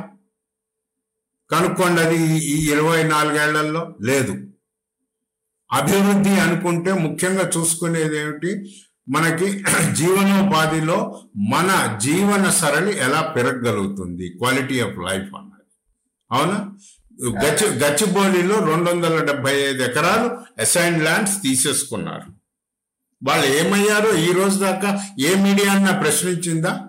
కనుక్కోండి 1.52 2.02
అది 2.02 2.38
ఈ- 2.38 2.72
ఇరవై 2.72 3.04
నాలుగేళ్ళలో? 3.04 3.96
లేదు. 4.02 4.32
అభివృద్ధి 5.72 6.30
అనుకుంటే 6.30 6.94
ముఖ్యంగా 6.94 7.50
చూసుకునేది 7.58 8.18
ఏమిటి? 8.18 8.76
మనకి 9.10 9.64
జీవనోపాధిలో 9.94 11.24
మన 11.36 12.00
జీవన 12.02 12.50
సరళి 12.50 12.98
ఎలా 12.98 13.22
పెరగగలుగుతుంది? 13.22 14.30
క్వాలిటీ 14.30 14.80
ఆఫ్ 14.80 14.98
లైఫ్ 14.98 15.36
అన్నది. 15.36 15.66
అవునా? 16.32 16.72
గచ్చి 17.44 17.68
గచ్చిబౌలిలో 17.68 18.60
రెండు 18.60 18.92
వందల 18.92 19.24
డెబ్బై 19.24 19.62
ఐదు 19.62 19.84
ఎకరాలు 19.84 20.62
అసైన్ 20.62 21.02
ల్యాండ్స్ 21.02 21.42
తీసేసుకున్నారు. 21.42 22.46
వాళ్ళు 23.24 23.46
ఏమయ్యారో 23.46 24.16
ఈ 24.16 24.32
రోజు 24.34 24.60
దాకా 24.60 25.04
ఏ 25.20 25.36
మీడియా 25.36 26.00
ప్రశ్నించిందా? 26.00 26.88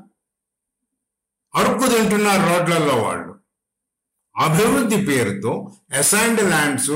అడుక్కు 1.55 1.97
తింటున్నారు 1.97 2.59
రోడ్లలో 2.59 2.97
వాళ్ళు. 2.97 3.36
అభివృద్ధి 4.39 5.07
పేరుతో 5.07 5.73
అసైన్డ్ 5.99 6.45
ల్యాండ్స్ 6.45 6.91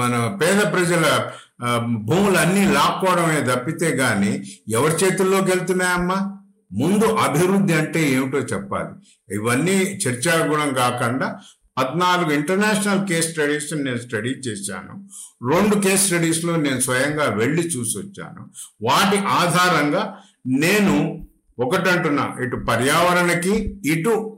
మన 0.00 0.38
పేద 0.42 0.72
ప్రజల 0.72 1.30
భూములు 1.62 2.06
భూములన్నీ 2.06 2.72
లాక్కోవడమే 2.72 3.40
తప్పితే 3.40 3.88
గాని 3.88 4.42
ఎవరి 4.68 5.04
చేతుల్లోకి 5.04 5.50
వెళ్తున్నాయమ్మా? 5.50 6.38
ముందు 6.72 7.04
అభివృద్ధి 7.04 7.74
అంటే 7.74 8.10
ఏమిటో 8.10 8.38
చెప్పాలి. 8.38 8.90
ఇవన్నీ 9.34 9.76
చర్చాగుణం 9.80 10.74
కాకుండా 10.74 11.38
పద్నాలుగు 11.78 12.32
ఇంటర్నేషనల్ 12.32 13.08
కేస్ 13.08 13.30
స్టడీస్ 13.30 13.74
నేను 13.74 13.98
స్టడీ 13.98 14.28
చేశాను. 14.28 15.08
రెండు 15.52 15.74
కేస్ 15.74 16.06
స్టడీస్లో 16.06 16.56
నేను 16.56 16.80
స్వయంగా 16.80 17.24
వెళ్ళి 17.24 17.62
చూసి 17.62 17.98
వచ్చాను. 17.98 18.42
వాటి 18.82 19.18
ఆధారంగా 19.18 20.16
నేను 20.46 21.26
ఒకటంటున్నా 21.58 22.36
ఇటు 22.44 22.56
పర్యావరణకి 22.56 23.80
ఇటు 23.86 24.37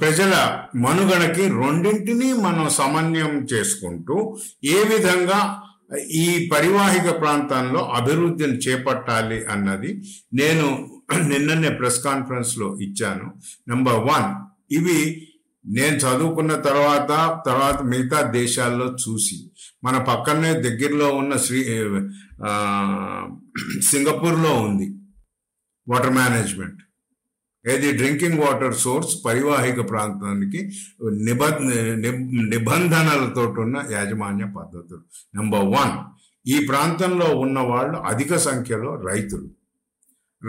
ప్రజల 0.00 0.62
మనుగడకి 0.76 1.48
రెండింటినీ 1.48 2.32
మనం 2.32 2.70
సమన్వయం 2.70 3.46
చేసుకుంటూ 3.52 4.36
ఏ 4.64 4.84
విధంగా 4.84 5.62
ఈ 6.10 6.50
పరివాహిక 6.52 7.20
ప్రాంతంలో 7.20 7.80
అభివృద్ధిని 7.84 8.52
చేపట్టాలి 8.52 9.44
అన్నది 9.44 10.02
నేను 10.34 10.88
నిన్ననే 11.26 11.70
ప్రెస్ 11.70 12.00
కాన్ఫరెన్స్లో 12.04 12.78
ఇచ్చాను. 12.80 13.32
నెంబర్ 13.68 13.94
వన్ 13.94 14.28
ఇవి 14.74 15.26
నేను 15.66 15.96
చదువుకున్న 15.96 16.54
తర్వాత 16.54 17.40
తర్వాత 17.46 17.82
మిగతా 17.82 18.20
దేశాల్లో 18.22 18.86
చూసి 18.86 19.50
మన 19.84 19.98
పక్కనే 19.98 20.52
దగ్గరలో 20.52 21.08
ఉన్న 21.14 21.36
శ్రీ 21.36 21.64
సింగపూర్లో 23.90 24.52
ఉంది 24.52 24.94
వాటర్ 25.88 26.14
మేనేజ్మెంట్. 26.14 26.80
ఏది 27.68 27.92
డ్రింకింగ్ 27.92 28.38
వాటర్ 28.38 28.74
సోర్స్ 28.74 29.24
పరివాహిక 29.24 29.90
ప్రాంతానికి 29.90 30.60
నిబ 31.24 31.44
నిబంధనలతో 32.54 33.42
ఉన్న 33.58 33.82
యాజమాన్య 33.90 34.44
పద్ధతులు. 34.44 35.02
నెంబర్ 35.34 35.64
వన్ 35.64 35.94
ఈ 36.46 36.66
ప్రాంతంలో 36.66 37.26
ఉన్న 37.26 37.58
వాళ్ళు 37.58 37.98
అధిక 37.98 38.36
సంఖ్యలో 38.36 38.94
రైతులు. 39.08 39.48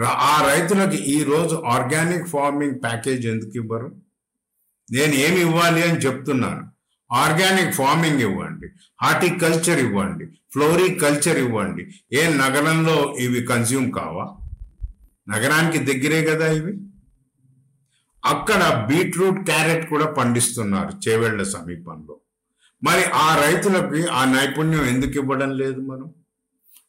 ఆ 0.06 0.52
రైతులకు 0.52 0.92
ఈరోజు 0.92 1.54
ఆర్గానిక్ 1.54 2.28
ఫార్మింగ్ 2.28 2.74
ప్యాకేజ్ 2.82 3.26
ఎందుకు 3.26 3.52
ఇవ్వరు? 3.54 3.88
నేను 4.90 5.14
ఏమి 5.14 5.40
ఇవ్వాలి 5.40 5.82
అని 5.82 5.98
చెప్తున్నాను. 5.98 6.64
ఆర్గానిక్ 7.12 7.74
ఫార్మింగ్ 7.74 8.20
ఇవ్వండి 8.20 8.68
హార్టికల్చర్ 9.02 9.78
ఇవ్వండి 9.78 10.26
ఫ్లోరికల్చర్ 10.52 11.38
ఇవ్వండి. 11.38 11.84
ఏ 12.12 12.22
నగరంలో 12.36 13.16
ఇవి 13.20 13.42
కన్జ్యూమ్ 13.46 13.92
కావా? 13.92 14.24
నగరానికి 15.28 15.78
దగ్గరే 15.92 16.24
కదా 16.24 16.52
ఇవి? 16.52 16.72
అక్కడ 18.24 18.88
బీట్రూట్ 18.90 19.44
క్యారెట్ 19.44 19.90
కూడా 19.90 20.06
పండిస్తున్నారు 20.06 21.08
చేవెళ్ళ 21.08 21.42
సమీపంలో. 21.42 22.18
మరి 22.84 23.04
ఆ 23.04 23.36
రైతులకి 23.44 24.06
ఆ 24.06 24.24
నైపుణ్యం 24.24 24.84
ఎందుకు 24.84 25.10
ఇవ్వడం 25.10 25.50
లేదు 25.50 25.80
మనం? 25.80 26.14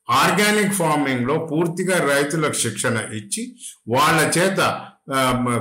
ఆర్గానిక్ 0.09 0.73
ఫార్మింగ్లో 0.73 1.37
పూర్తిగా 1.51 2.15
రైతులకు 2.15 2.53
శిక్షణ 2.53 2.97
ఇచ్చి 3.13 3.55
వాళ్ళ 3.87 4.31
చేత 4.37 4.87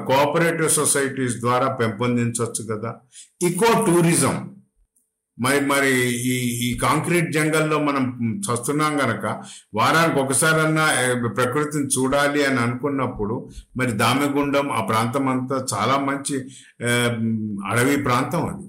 కోఆపరేటివ్ 0.09 0.71
సొసైటీస్ 0.71 1.37
ద్వారా 1.37 1.69
పెంపొందించవచ్చు 1.75 2.77
కదా? 2.77 2.95
Eco 3.43 3.85
tourism. 3.87 4.55
మరి 5.43 5.61
మరి 5.67 5.93
ఈ 6.31 6.35
ఈ 6.67 6.79
కాంక్రీట్ 6.79 7.33
జంగల్లో 7.33 7.79
మనం 7.79 8.05
చస్తున్నాం 8.39 8.93
గనక 8.95 9.25
వారానికి 9.75 10.19
ఒకసారన్నా 10.21 10.87
ప్రకృతిని 11.29 11.87
చూడాలి 11.87 12.45
అని 12.45 12.59
అనుకున్నప్పుడు 12.59 13.37
మరి 13.77 13.93
దామెగుండం 13.93 14.73
ఆ 14.73 14.81
ప్రాంతం 14.85 15.29
అంతా 15.29 15.67
చాలా 15.75 15.97
మంచి 15.99 16.37
అడవి 17.67 17.97
ప్రాంతం 18.03 18.47
అది. 18.47 18.69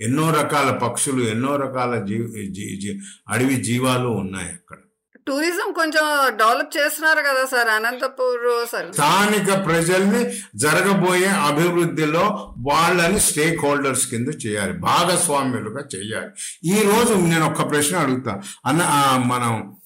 ఎన్నో 0.00 0.30
రకాల 0.30 0.70
పక్షులు 0.82 1.22
ఎన్నో 1.24 1.56
రకాల 1.56 2.04
జీవి 2.04 2.28
జీ- 2.50 2.80
జీ- 2.80 2.98
అడవి 3.28 3.56
జీవాలు 3.62 4.08
ఉన్నాయి 4.08 4.48
అక్కడ. 4.48 4.79
టూరిజం 5.26 5.72
కొంచెం 5.72 6.36
డెవలప్ 6.36 6.76
చేస్తున్నారు 6.76 7.18
కదా 7.18 7.46
సార్ 7.46 7.68
అనంతపూర్ 7.68 8.68
సార్. 8.72 8.92
స్థానిక 8.92 9.64
ప్రజల్ని 9.64 10.32
జరగబోయే 10.56 11.26
అభివృద్ధిలో 11.26 12.54
వాళ్ళని 12.58 13.20
స్టేక్ 13.20 13.64
హోల్డర్స్ 13.64 14.06
కింద 14.06 14.28
చేయాలి 14.46 14.72
భాగస్వామ్యులుగా 14.72 15.84
చేయాలి. 15.96 16.26
ఈ 16.64 16.82
రోజు 16.82 17.14
నేను 17.14 17.46
ఒక 17.46 17.70
ప్రశ్న 17.70 17.96
అడుగుతా. 17.96 18.40
అన్న 18.66 18.82
మనం 19.26 19.76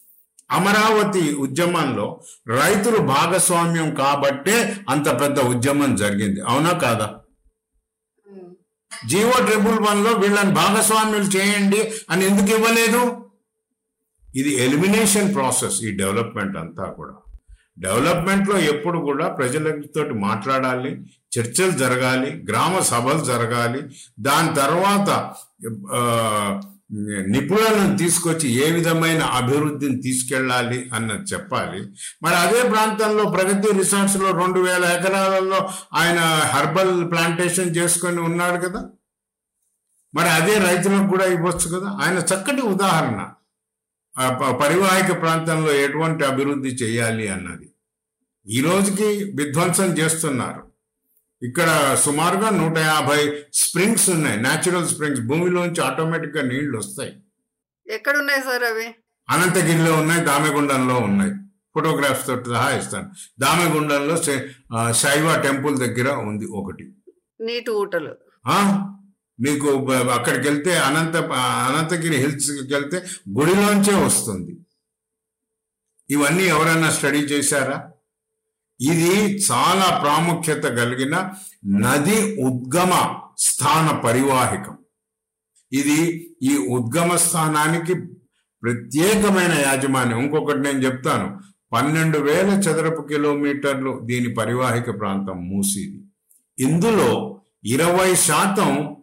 అమరావతి 0.50 1.34
ఉద్యమంలో 1.34 2.20
రైతులు 2.48 2.96
భాగస్వామ్యం 2.96 3.94
కాబట్టే 3.94 4.76
అంత 4.88 5.20
పెద్ద 5.20 5.40
ఉద్యమం 5.40 5.96
జరిగింది. 5.96 6.40
అవునా 6.40 6.72
కాదా? 6.72 7.14
జీవో 9.06 9.32
ట్రిపుల్ 9.32 9.78
వన్లో 9.78 10.10
వీళ్ళని 10.12 10.50
భాగస్వామ్యులు 10.50 11.24
చేయండి 11.24 11.94
అని 12.10 12.26
ఎందుకు 12.26 12.56
ఇవ్వలేదు? 12.56 13.23
ఇది 14.36 14.64
ఎలిమినేషన్ 14.64 15.34
ప్రాసెస్ 15.34 15.82
ఈ 15.82 15.96
డెవలప్మెంట్ 15.96 16.56
అంతా 16.56 16.84
కూడా. 16.84 17.14
డెవలప్మెంట్లో 17.78 18.58
ఎప్పుడు 18.58 18.98
కూడా 18.98 19.28
ప్రజలతో 19.28 20.04
మాట్లాడాలి 20.14 21.04
చర్చలు 21.38 21.70
జరగాలి 21.70 22.44
గ్రామ 22.50 22.78
సభలు 22.78 23.24
జరగాలి. 23.24 23.82
దాని 24.20 24.54
తర్వాత 24.54 25.34
నిపుణులను 27.28 27.96
తీసుకొచ్చి 27.96 28.50
ఏ 28.50 28.72
విధమైన 28.72 29.22
అభివృద్ధిని 29.22 30.02
తీసుకెళ్ళాలి 30.02 30.90
అన్నది 30.94 31.22
చెప్పాలి. 31.22 31.88
మరి 32.22 32.34
అదే 32.34 32.68
ప్రాంతంలో 32.68 33.24
ప్రగతి 33.24 33.72
రిసార్ట్స్లో 33.72 34.30
రెండు 34.30 34.60
వేల 34.60 34.84
ఎకరాలలో 34.84 35.68
ఆయన 35.94 36.18
హర్బల్ 36.54 37.10
ప్లాంటేషన్ 37.10 37.76
చేసుకొని 37.76 38.20
ఉన్నాడు 38.20 38.68
కదా? 38.68 38.84
మరి 40.14 40.28
అదే 40.28 40.58
రైతులకు 40.58 41.08
కూడా 41.08 41.24
ఇవ్వచ్చు 41.24 41.78
కదా? 41.78 41.88
ఆయన 42.02 42.18
చక్కటి 42.18 42.60
ఉదాహరణ. 42.60 43.28
పరివాహిక 44.50 45.20
ప్రాంతంలో 45.20 45.72
ఎటువంటి 45.72 46.24
అభివృద్ధి 46.24 46.68
చేయాలి 46.68 47.28
అన్నది. 47.28 47.70
ఈ 48.46 48.60
రోజుకి 48.60 49.32
విధ్వంసం 49.36 49.98
చేస్తున్నారు. 49.98 50.70
ఇక్కడ 51.42 51.98
సుమారుగా 52.00 52.50
నూట 52.50 52.78
యాభై 52.78 53.42
స్ప్రింగ్స్ 53.54 54.10
ఉన్నాయి. 54.10 54.40
Natural 54.40 54.88
springs. 54.88 55.20
భూమిలోంచి 55.20 55.80
ఆటోమేటిక్గా 55.80 56.42
నీళ్ళు 56.42 56.78
వస్తాయి. 56.78 57.16
ఎక్కడ 57.90 58.16
ఉన్నాయి 58.16 58.40
సార్ 58.40 58.64
అవి? 58.64 58.86
అనంతగిరిలో 59.30 59.94
ఉన్నాయి 59.94 60.24
దామెగుండంలో 60.24 60.96
ఉన్నాయి. 60.96 61.32
ఫోటోగ్రాఫ్స్ 61.74 62.26
తోటి 62.26 62.44
సహా 62.44 62.78
ఇస్తాను. 62.78 63.10
దామెగుండంలో 63.40 64.16
శైవ 64.92 65.40
టెంపుల్ 65.42 65.78
దగ్గర 65.78 66.12
ఉంది 66.12 66.46
ఒకటి. 66.46 66.92
నీటి 67.40 67.70
ఊటలు. 67.70 68.16
మీకు 69.40 69.92
అక్కడికి 69.92 70.48
వెళ్తే 70.48 70.78
అనంత 70.78 71.16
అనంతగిరి 71.32 72.16
హిల్స్కి 72.16 72.74
వెళ్తే 72.74 73.02
గుడిలోంచే 73.38 74.04
వస్తుంది. 74.04 74.56
ఇవన్నీ 76.10 76.44
ఎవరైనా 76.44 76.90
స్టడీ 76.90 77.18
చేశారా? 77.18 77.90
ఇది 78.80 79.36
చాలా 79.36 79.98
ప్రాముఖ్యత 79.98 80.62
కలిగిన 80.62 81.30
నది 81.66 82.42
ఉద్గమ 82.42 83.18
స్థాన 83.38 84.00
పరివాహికం. 84.00 84.78
ఇది 85.72 86.30
ఈ 86.42 86.56
ఉద్గమ 86.56 87.16
స్థానానికి 87.16 87.94
ప్రత్యేకమైన 88.62 89.52
యాజమాన్యం. 89.52 90.18
ఇంకొకటి 90.18 90.58
నేను 90.58 90.78
చెప్తాను. 90.78 91.40
పన్నెండు 91.72 92.18
వేల 92.18 92.48
చదరపు 92.48 93.02
కిలోమీటర్లు 93.02 94.00
దీని 94.04 94.34
పరివాహిక 94.34 95.00
ప్రాంతం 95.00 95.48
మూసిది. 95.48 96.00
ఇందులో 96.58 97.40
ఇరవై 97.64 98.14
శాతం 98.14 98.96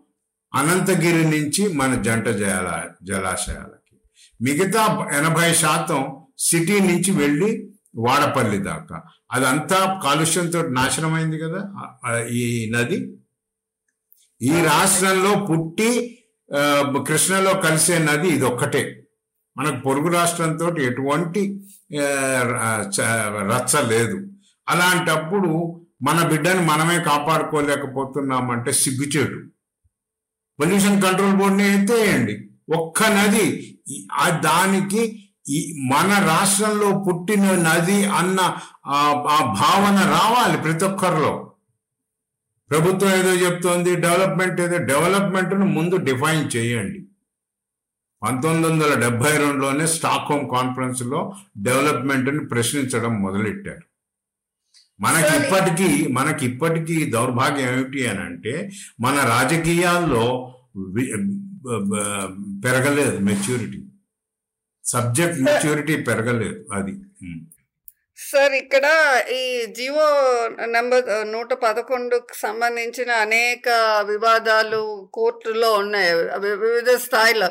అనంతగిరి 0.53 1.23
నుంచి 1.33 1.63
మన 1.79 2.01
జంట 2.01 2.27
జల 2.41 2.69
జలాశయాలకి. 3.03 3.95
మిగతా 4.41 4.83
ఎనభై 5.17 5.53
శాతం 5.53 6.01
సిటీ 6.39 6.79
నుంచి 6.79 7.11
వెళ్ళి 7.11 7.49
వాడపల్లి 7.95 8.57
దాకా. 8.57 8.97
అదంతా 9.31 9.79
కాలుష్యంతో 10.03 10.61
నాశనమైంది 10.77 11.37
కదా 11.39 11.61
ఈ 12.41 12.71
నది? 12.75 12.97
ఈ 14.41 14.53
రాష్ట్రంలో 14.63 15.31
పుట్టి 15.45 15.91
కృష్ణలో 17.07 17.53
కలిసే 17.65 17.95
నది 17.97 18.27
ఇది 18.27 18.45
ఒక్కటే 18.45 18.83
మనకు 19.57 19.77
పొరుగు 19.85 20.09
రాష్ట్రంతో 20.13 20.67
ఎటువంటి 20.89 21.41
రచ్చ 23.51 23.73
లేదు. 23.87 24.17
అలాంటప్పుడు 24.69 25.51
మన 26.07 26.27
బిడ్డను 26.27 26.61
మనమే 26.61 26.97
కాపాడుకోలేకపోతున్నామంటే 27.03 28.71
సిగ్గుచేటు. 28.71 29.39
పొల్యూషన్ 30.62 31.02
కంట్రోల్ 31.02 31.36
బోర్డుని 31.36 31.82
ఎత్తేయండి. 31.82 32.36
ఒక్క 32.78 33.04
నది 33.04 33.45
దానికి 34.30 35.28
ఈ 35.50 35.60
మన 35.91 36.12
రాష్ట్రంలో 36.28 36.89
పుట్టిన 37.08 37.45
నది 37.67 38.06
అన్న 38.06 38.39
ఆ 38.88 39.00
భావన 39.62 39.97
రావాలి 40.12 40.58
ప్రతి 40.58 40.86
ఒక్కరిలో. 40.86 41.34
ప్రభుత్వం 42.69 43.13
ఏదో 43.13 43.34
చెప్తోంది 43.45 43.95
డెవలప్మెంట్ 43.95 44.62
ఏదో 44.62 44.78
డెవలప్మెంట్ను 44.78 45.65
ముందు 45.65 45.95
డిఫైన్ 45.95 46.50
చేయండి. 46.56 47.00
పంతొమ్మిది 48.24 48.67
వందల 48.67 48.93
డెబ్బై 49.00 49.38
రెండులోనే 49.38 49.88
స్టాక్హోమ్ 49.88 50.41
హోమ్ 50.41 50.52
కాన్ఫరెన్స్లో 50.52 51.34
డెవలప్మెంట్ని 51.58 52.45
ప్రశ్నించడం 52.45 53.13
మొదలెట్టారు. 53.21 53.90
మనకి 55.01 55.35
ఇప్పటికీ 55.37 56.07
మనకి 56.07 56.45
ఇప్పటికీ 56.45 57.05
దౌర్భాగ్యం 57.05 57.73
ఏమిటి 57.73 58.07
అని 58.07 58.19
అంటే 58.19 58.53
మన 58.99 59.15
రాజకీయాల్లో 59.19 60.25
పెరగలేదు 62.65 63.17
మెచ్యూరిటీ. 63.19 63.79
సబ్జెక్ట్ 64.85 65.41
మెచ్యూరిటీ 65.41 65.95
పెరగలేదు 65.95 66.65
అది. 66.73 66.93
సార్ 68.29 68.53
ఇక్కడ 68.62 68.86
ఈ 69.38 69.43
జివో 69.77 70.07
నెంబర్ 70.75 71.05
నూట 71.34 71.53
పదకొండుకు 71.63 72.34
సంబంధించిన 72.41 73.12
అనేక 73.25 73.69
వివాదాలు 74.10 74.81
కోర్టులో 75.17 75.69
ఉన్నాయి. 75.81 76.12
వివిధ 76.63 76.91
స్థాయిలో. 77.05 77.47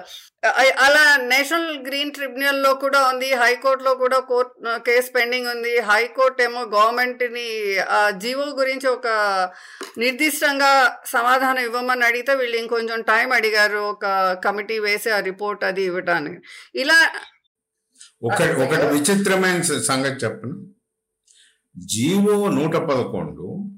అలా 0.86 1.02
నేషనల్ 1.32 1.72
గ్రీన్ 1.86 2.12
ట్రిబ్యునల్లో 2.18 2.70
కూడా 2.84 3.00
ఉంది 3.08 3.30
హైకోర్టులో 3.42 3.92
కూడా 4.02 4.18
కోర్ట్ 4.30 4.52
కేసు 4.86 5.10
పెండింగ్ 5.16 5.50
ఉంది. 5.54 5.74
హైకోర్టు 5.90 6.40
ఏమో 6.46 6.62
గవర్నమెంట్ని 6.76 7.48
ఆ 7.98 8.00
జీవో 8.24 8.46
గురించి 8.60 8.88
ఒక 8.96 9.08
నిర్దిష్టంగా 10.04 10.72
సమాధానం 11.16 11.62
ఇవ్వమని 11.68 12.06
అడిగితే 12.10 12.34
వీళ్ళు 12.42 12.58
ఇంకొంచెం 12.62 13.00
టైం 13.12 13.28
అడిగారు 13.40 13.82
ఒక 13.92 14.06
కమిటీ 14.46 14.78
వేసి 14.86 15.10
ఆ 15.18 15.20
రిపోర్ట్ 15.30 15.64
అది 15.70 15.84
ఇవ్వడానికి 15.90 16.40
ఇలా 16.76 17.00
ఒక 18.22 18.42
ఒకటి 18.42 18.86
విచిత్రమైన 18.86 19.60
సంగతి 19.60 20.26
చెప్పను. 20.26 20.74
జీవో 21.76 22.48
నూట 22.48 22.76
పదకొండు 22.76 23.70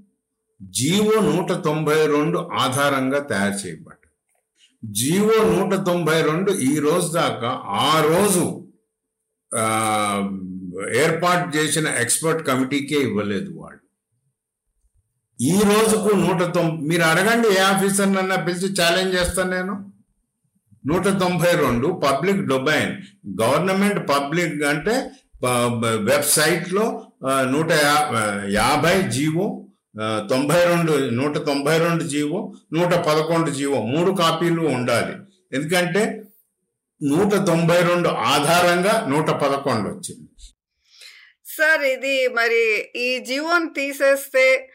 జీవో 0.61 1.20
నూట 1.20 1.52
తొంభై 1.52 2.07
రెండు 2.07 2.38
ఆధారంగా 2.38 3.18
తయారు 3.18 3.55
చేయబడ్డ 3.55 3.98
జీవో 4.85 5.37
నూట 5.55 5.74
తొంభై 5.74 6.22
రెండు 6.22 6.52
ఈ 6.52 6.78
రోజు 6.78 7.12
దాకా 7.12 7.48
ఆ 7.66 8.00
రోజు 8.00 8.68
ఏర్పాటు 10.90 11.57
చేసిన 11.57 11.88
ఎక్స్పర్ట్ 11.88 12.46
కమిటీకే 12.46 12.96
ఇవ్వలేదు 12.96 13.50
వాళ్ళు. 13.59 13.83
ఈ 15.40 15.59
రోజుకు 15.59 16.16
నూట 16.16 16.42
తొంభై 16.42 16.87
మీరు 16.87 17.02
అడగండి 17.02 17.48
ఏ 17.48 17.59
ఆఫీసర్ 17.59 18.12
నన్నా 18.12 18.37
పిలిచి 18.37 18.83
ఛాలెంజ్ 18.83 19.14
చేస్తాను 19.14 19.50
నేను. 19.50 19.91
నూట 20.87 21.05
తొంభై 21.05 21.57
రెండు 21.57 21.87
పబ్లిక్ 21.87 22.47
డొమైన్. 22.47 22.92
గవర్నమెంట్ 23.42 24.09
పబ్లిక్ 24.09 24.62
అంటే 24.62 25.11
వెబ్సైట్లో 25.97 27.07
నూట 27.27 27.73
యా- 27.73 28.51
యాభై 28.51 29.03
జీవో 29.03 29.66
తొంభై 30.31 30.64
రెండు 30.64 31.11
నూట 31.11 31.38
తొంభై 31.38 31.79
రెండు 31.79 32.05
జీవో 32.05 32.53
నూట 32.73 32.95
పదకొండు 32.95 33.51
జీవో 33.51 33.83
మూడు 33.83 34.12
కాపీలు 34.12 34.61
ఉండాలి. 34.61 35.16
ఎందుకంటే 35.53 36.23
నూట 37.03 37.35
తొంభై 37.35 37.83
రెండు 37.83 38.09
ఆధారంగా 38.09 39.07
నూట 39.09 39.31
పదకొండు 39.31 39.88
వచ్చింది. 39.88 40.29
సార్ 41.47 41.83
ఇది 41.83 42.29
మరి 42.29 42.90
ఈ 42.97 43.18
జీవోని 43.18 43.66
తీసేస్తే 43.66 44.71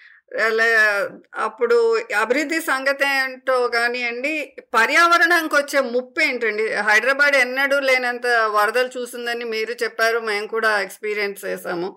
అప్పుడు 1.36 1.98
అభివృద్ధి 2.16 2.62
సంగతి 2.62 3.06
ఏంటో 3.06 3.68
కానివ్వండి 3.68 4.54
పర్యావరణానికి 4.74 5.56
వచ్చే 5.56 5.80
ముప్పు 5.82 6.22
ఏంటండి 6.22 6.74
హైదరాబాద్ 6.74 7.36
ఎన్నడూ 7.36 7.80
లేనంత 7.80 8.26
వరదలు 8.28 9.00
చూసిందని 9.00 9.46
మీరు 9.46 9.72
చెప్పారు 9.84 10.20
మేము 10.20 10.48
కూడా 10.48 10.82
ఎక్స్పీరియన్స్ 10.82 11.46
చేసాము 11.46 11.96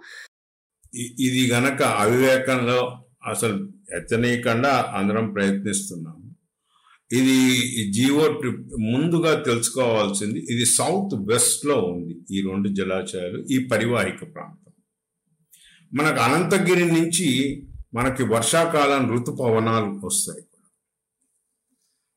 ఇది 0.96 1.50
గనక 1.52 1.82
అవివేకంలో 1.82 3.02
అసలు 3.26 3.68
ఎత్తనీయకుండా 3.96 4.92
అందరం 4.94 5.32
ప్రయత్నిస్తున్నాము. 5.32 6.16
ఇది 7.12 7.36
జీవో 7.76 7.92
జియో 7.92 8.32
ట్రిప్ 8.40 8.60
ముందుగా 8.78 9.34
తెలుసుకోవాల్సింది 9.34 10.46
ఇది 10.50 10.64
సౌత్ 10.64 11.14
వెస్ట్లో 11.14 11.76
ఉంది 11.76 12.14
ఈ 12.30 12.42
రెండు 12.50 12.68
జలాశయాలు 12.68 13.44
ఈ 13.50 13.66
పరివాహిక 13.66 14.34
ప్రాంతం. 14.34 14.72
మనకు 15.94 16.20
అనంతగిరి 16.20 16.84
నుంచి 16.84 17.28
మనకి 17.94 18.22
వర్షాకాలం 18.24 19.18
ఋతుపవనాలు 19.18 20.06
వస్తాయి. 20.06 20.44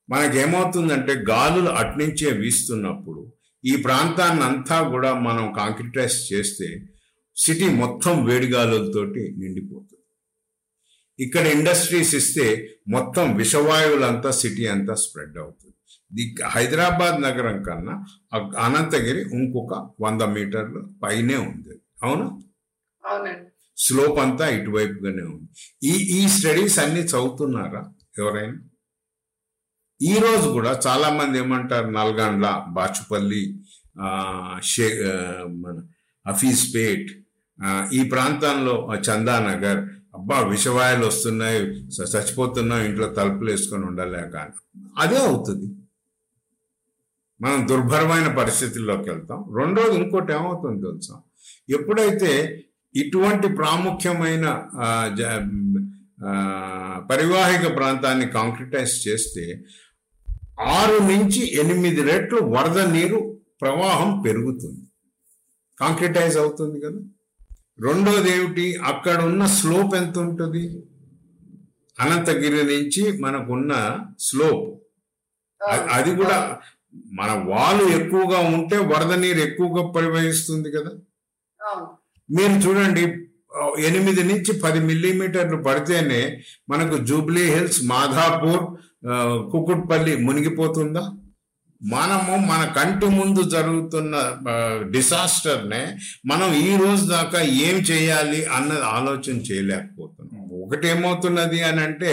మనకేమవుతుందంటే 0.09 1.13
గాలులు 1.13 1.69
అట్నుంచే 1.69 2.31
వీస్తున్నప్పుడు 2.31 3.31
ఈ 3.65 3.75
ప్రాంతాన్ని 3.75 4.43
అంతా 4.43 4.89
కూడా 4.89 5.13
మనం 5.13 5.53
కాంక్రిటైజ్ 5.53 6.33
చేస్తే 6.33 6.81
సిటీ 7.37 7.67
మొత్తం 7.67 8.25
వేడిగాలులతోటి 8.25 9.35
నిండిపోతుంది. 9.37 9.99
ఇక్కడ 11.23 11.47
ఇండస్ట్రీస్ 11.47 12.15
ఇస్తే 12.15 12.75
మొత్తం 12.87 13.35
విషవాయువులంతా 13.35 14.31
సిటీ 14.31 14.67
అంతా 14.67 14.93
స్ప్రెడ్ 14.93 15.37
అవుతుంది. 15.37 15.73
ది- 16.13 16.45
హైదరాబాద్ 16.47 17.21
నగరం 17.21 17.63
కన్నా 17.63 18.05
అనంతగిరి 18.59 19.21
ఇంకొక 19.21 19.89
వంద 20.01 20.21
మీటర్లు 20.21 20.93
పైనే 21.03 21.35
ఉంది. 21.35 21.81
అవును? 22.03 22.43
అవునండి. 23.05 23.52
స్లోప్ 23.77 24.19
అంతా 24.19 24.45
ఇటువైపుగానే 24.49 25.23
ఉంది. 25.23 25.47
ఈ 25.83 25.93
ఈ 26.17 26.27
స్టడీస్ 26.27 26.79
అన్ని 26.79 27.01
చదువుతున్నారా 27.01 27.81
ఎవరైనా? 28.19 28.57
ఈరోజు 30.01 30.47
కూడా 30.49 30.71
చాలామంది 30.87 31.37
ఏమంటారు 31.39 31.87
నల్గండ్ల 31.87 32.47
బాచుపల్లి 32.69 33.43
షే 34.71 34.87
మన 35.63 35.75
హఫీజ్పేట్ 36.25 37.09
ఈ 37.93 37.99
ప్రాంతంలో 38.09 38.75
చందానగర్ 39.07 39.81
అబ్బా 40.15 40.39
విషవాయులు 40.39 41.05
వస్తున్నాయి 41.05 41.59
చచ్చిపోతున్నాయి 41.59 42.11
చచ్చిపోతున్నాం 42.15 42.81
ఇంట్లో 42.87 43.07
తలుపులు 43.09 43.49
వేసుకొని 43.51 43.85
ఉండలేక 43.85 44.35
అని. 44.35 44.53
అదే 44.97 45.17
అవుతుంది. 45.17 45.67
మనం 47.41 47.67
దుర్భరమైన 47.67 48.27
పరిస్థితుల్లోకి 48.35 49.09
వెళ్తాం. 49.09 49.39
రెండోది 49.59 49.95
ఇంకోటి 50.01 50.33
ఏమవుతుంది 50.33 50.81
తెలుసా? 50.87 51.15
ఎప్పుడైతే 51.69 52.31
ఇటువంటి 52.95 53.47
ప్రాముఖ్యమైన 53.59 54.45
పరివాహిక 57.11 57.63
ప్రాంతాన్ని 57.75 58.27
కాంక్రిటైజ్ 58.27 58.95
చేస్తే 59.07 59.45
ఆరు 60.61 60.97
నుంచి 61.03 61.41
ఎనిమిది 61.61 62.01
రెట్లు 62.09 62.39
వరద 62.55 62.79
నీరు 62.95 63.19
ప్రవాహం 63.61 64.21
పెరుగుతుంది. 64.25 64.83
కాంక్రిటైజ్ 65.79 66.37
అవుతుంది 66.37 66.77
కదా. 66.85 67.01
రెండోది 67.87 68.29
ఏమిటి? 68.35 68.65
అక్కడ 68.91 69.17
ఉన్న 69.23 69.43
స్లోప్ 69.45 69.95
ఎంత 69.95 70.17
ఉంటుంది 70.19 70.63
అనంతగిరి 71.97 72.61
నుంచి 72.71 73.03
మనకున్న 73.21 73.73
స్లోప్. 74.19 74.69
అది 75.97 76.11
కూడా 76.15 76.37
మన 77.19 77.31
వాలు 77.51 77.83
ఎక్కువగా 77.97 78.39
ఉంటే 78.55 78.77
వరద 78.77 79.13
నీరు 79.19 79.39
ఎక్కువగా 79.39 79.83
ప్రవహిస్తుంది 79.91 80.71
కదా. 80.71 80.91
మీరు 82.29 82.55
చూడండి 82.65 83.03
ఎనిమిది 83.79 84.23
నుంచి 84.23 84.59
పది 84.59 84.79
మిల్లీమీటర్లు 84.79 85.57
పడితేనే 85.63 86.21
మనకు 86.69 86.97
జూబ్లీ 87.03 87.43
హిల్స్ 87.43 87.83
మాధాపూర్ 87.83 88.63
కుకుట్పల్లి 89.51 90.15
మునిగిపోతుందా? 90.17 91.03
మనము 91.81 92.33
మన 92.47 92.73
కంటి 92.77 93.05
ముందు 93.05 93.41
జరుగుతున్న 93.49 94.15
డిసాస్టర్నే 94.91 95.97
మనం 96.25 96.53
ఈ 96.53 96.77
రోజు 96.77 97.05
దాకా 97.05 97.41
ఏం 97.41 97.77
చేయాలి 97.91 98.45
అన్నది 98.45 98.81
ఆలోచన 98.81 99.35
చేయలేకపోతున్నాం. 99.37 100.43
ఒకటి 100.63 100.87
ఏమవుతున్నది 100.87 101.61
అని 101.61 101.81
అంటే 101.81 102.11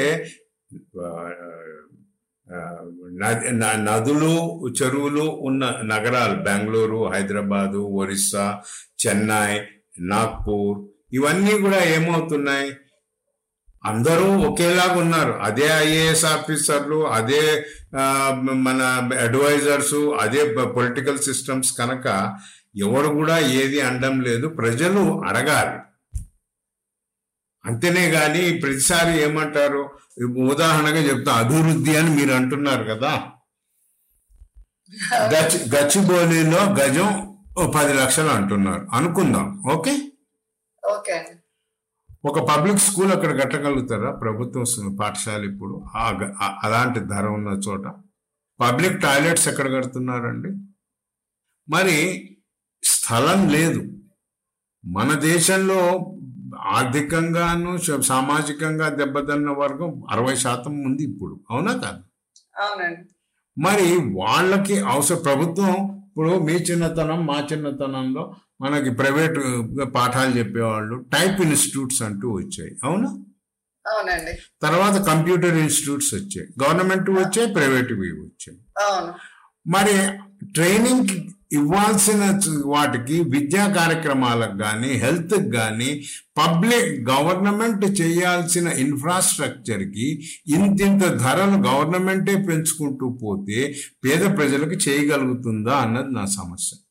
నదులు 3.89 4.35
చెరువులు 4.83 5.27
ఉన్న 5.41 5.65
నగరాలు 5.85 6.37
బెంగళూరు 6.43 7.11
హైదరాబాదు 7.13 7.79
ఒరిస్సా 7.79 8.61
చెన్నై 9.07 9.53
నాగ్పూర్ 10.01 10.89
ఇవన్నీ 11.13 11.59
కూడా 11.59 11.85
ఏమవుతున్నాయి? 11.85 12.73
అందరూ 13.85 14.39
ఒకేలాగా 14.39 14.93
ఉన్నారు. 14.93 15.33
అదే 15.33 15.67
ఐఏఎస్ 15.67 16.25
ఆఫీసర్లు 16.25 17.09
అదే 17.09 17.65
మన 18.43 18.83
అడ్వైజర్స్ 19.21 19.95
అదే 19.95 20.55
పొలిటికల్ 20.55 21.19
సిస్టమ్స్ 21.19 21.73
కనుక 21.73 22.37
ఎవరు 22.77 23.09
కూడా 23.09 23.39
ఏది 23.39 23.81
అనడం 23.81 24.21
లేదు. 24.21 24.49
ప్రజలు 24.49 25.23
అడగాలి. 25.25 25.79
అంతేనే 27.65 28.11
కానీ 28.11 28.59
ప్రతిసారి 28.59 29.23
ఏమంటారు? 29.23 29.91
ఉదాహరణగా 30.39 31.01
చెప్తా 31.01 31.33
అభివృద్ధి 31.33 31.97
అని 31.97 32.11
మీరు 32.11 32.31
అంటున్నారు 32.31 32.85
కదా. 32.85 33.23
గచ్ 35.25 35.75
గచ్చిబౌలిలో 35.75 36.75
గజం 36.75 37.30
ఓ 37.59 37.71
పది 37.71 37.93
లక్షలు 37.93 38.29
అంటున్నారు. 38.29 38.89
అనుకుందాం. 38.93 39.63
ఓకే? 39.73 40.13
ఓకే 40.91 41.37
ఒక 42.25 42.39
పబ్లిక్ 42.49 42.79
స్కూల్ 42.79 43.13
అక్కడ 43.13 43.43
కట్టగలుగుతారా? 43.43 44.11
ప్రభుత్వం 44.11 44.97
పాఠశాల 44.97 45.45
ఇప్పుడు? 45.45 45.85
అలాంటి 46.63 47.01
ధర 47.01 47.27
ఉన్న 47.27 47.49
చోట 47.49 47.87
పబ్లిక్ 48.61 49.01
టాయిలెట్స్ 49.01 49.49
ఎక్కడ 49.49 49.73
కడుతున్నారండి? 49.73 50.49
మరి 51.69 51.97
స్థలం 52.85 53.49
లేదు. 53.49 53.81
మన 54.85 55.15
దేశంలో 55.15 55.81
ఆర్థికంగాను 56.59 57.77
సామాజికంగా 58.01 58.89
దెబ్బతిన్న 58.89 59.51
వర్గం 59.51 60.03
అరవై 60.11 60.37
శాతం 60.37 60.83
ఉంది 60.85 61.03
ఇప్పుడు. 61.03 61.41
అవునా 61.51 61.73
కాదు? 61.73 62.03
అవునండి. 62.63 63.09
మరి 63.59 63.99
వాళ్ళకి 64.15 64.81
అవసరం 64.81 65.23
ప్రభుత్వం 65.23 66.00
ఇప్పుడు 66.11 66.39
మీ 66.39 66.53
చిన్నతనం 66.53 67.27
మా 67.27 67.49
చిన్నతనంలో 67.53 68.35
మనకి 68.61 68.91
ప్రైవేట్ 68.91 69.39
పాఠాలు 69.95 70.39
చెప్పేవాళ్ళు 70.39 71.05
టైప్ 71.13 71.41
ఇన్స్టిట్యూట్స్ 71.41 72.03
అంటూ 72.03 72.31
వచ్చాయి. 72.31 72.77
అవునా? 72.85 73.09
అవునండి. 73.87 74.39
తర్వాత 74.63 75.03
కంప్యూటర్ 75.03 75.57
ఇన్స్టిట్యూట్స్ 75.57 76.15
వచ్చాయి. 76.15 76.49
గవర్నమెంట్ 76.65 77.11
వచ్చాయి 77.11 77.55
ప్రైవేట్ 77.55 77.93
వచ్చాయి. 77.93 78.59
మరి 79.67 80.19
ట్రైనింగ్ 80.53 81.09
ఇవ్వాల్సిన 81.53 82.41
వాటికి 82.65 83.21
విద్యా 83.23 83.67
కార్యక్రమాలకు 83.69 84.59
కానీ 84.59 84.89
హెల్త్కి 84.89 85.51
కానీ 85.51 86.03
పబ్లిక్ 86.39 87.11
గవర్నమెంట్ 87.11 88.01
చేయాల్సిన 88.01 88.69
ఇన్ఫ్రాస్ట్రక్చర్కి 88.69 90.09
ఇంతింత 90.49 91.03
ధరలు 91.03 91.59
గవర్నమెంటే 91.69 92.37
పెంచుకుంటూ 92.37 93.09
పోతే 93.23 93.75
పేద 94.05 94.37
ప్రజలకు 94.37 94.79
చేయగలుగుతుందా 94.89 95.73
అన్నది 95.73 96.15
నా 96.15 96.25
సమస్య. 96.25 96.90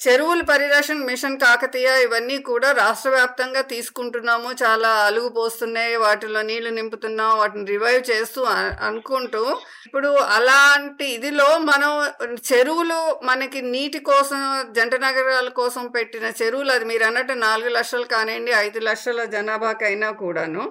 చెరువుల 0.00 0.40
పరిరక్షణ 0.42 0.98
మిషన్ 1.04 1.36
కాకతీయ 1.38 1.88
ఇవన్నీ 2.04 2.36
కూడా 2.38 2.68
రాష్ట్ర 2.72 3.10
వ్యాప్తంగా 3.10 3.60
తీసుకుంటున్నాము. 3.62 4.48
చాలా 4.62 4.90
అలుగు 5.04 5.28
పోస్తున్నాయి. 5.28 5.94
వాటిలో 5.96 6.40
నీళ్ళు 6.42 6.70
నింపుతున్నాం. 6.70 7.30
వాటిని 7.38 7.64
రివైవ్ 7.64 8.02
చేస్తూ 8.10 8.40
అనుకుంటూ 8.88 9.42
ఇప్పుడు 9.86 10.10
అలాంటి 10.36 11.06
ఇదిలో 11.06 11.48
మనం 11.70 11.92
చెరువులు 12.50 12.98
మనకి 13.22 13.62
నీటి 13.66 14.00
కోసం 14.00 14.40
జంట 14.78 14.94
నగరాల 15.06 15.48
కోసం 15.60 15.86
పెట్టిన 15.88 16.26
చెరువులు 16.42 16.72
అది 16.72 16.84
మీరు 16.84 17.04
అన్నట్టు 17.04 17.36
నాలుగు 17.46 17.68
లక్షలు 17.68 18.06
కానివ్వండి 18.06 18.54
ఐదు 18.58 18.82
లక్షల 18.88 19.24
జనాభాకైనా 19.34 20.10
కూడాను 20.14 20.64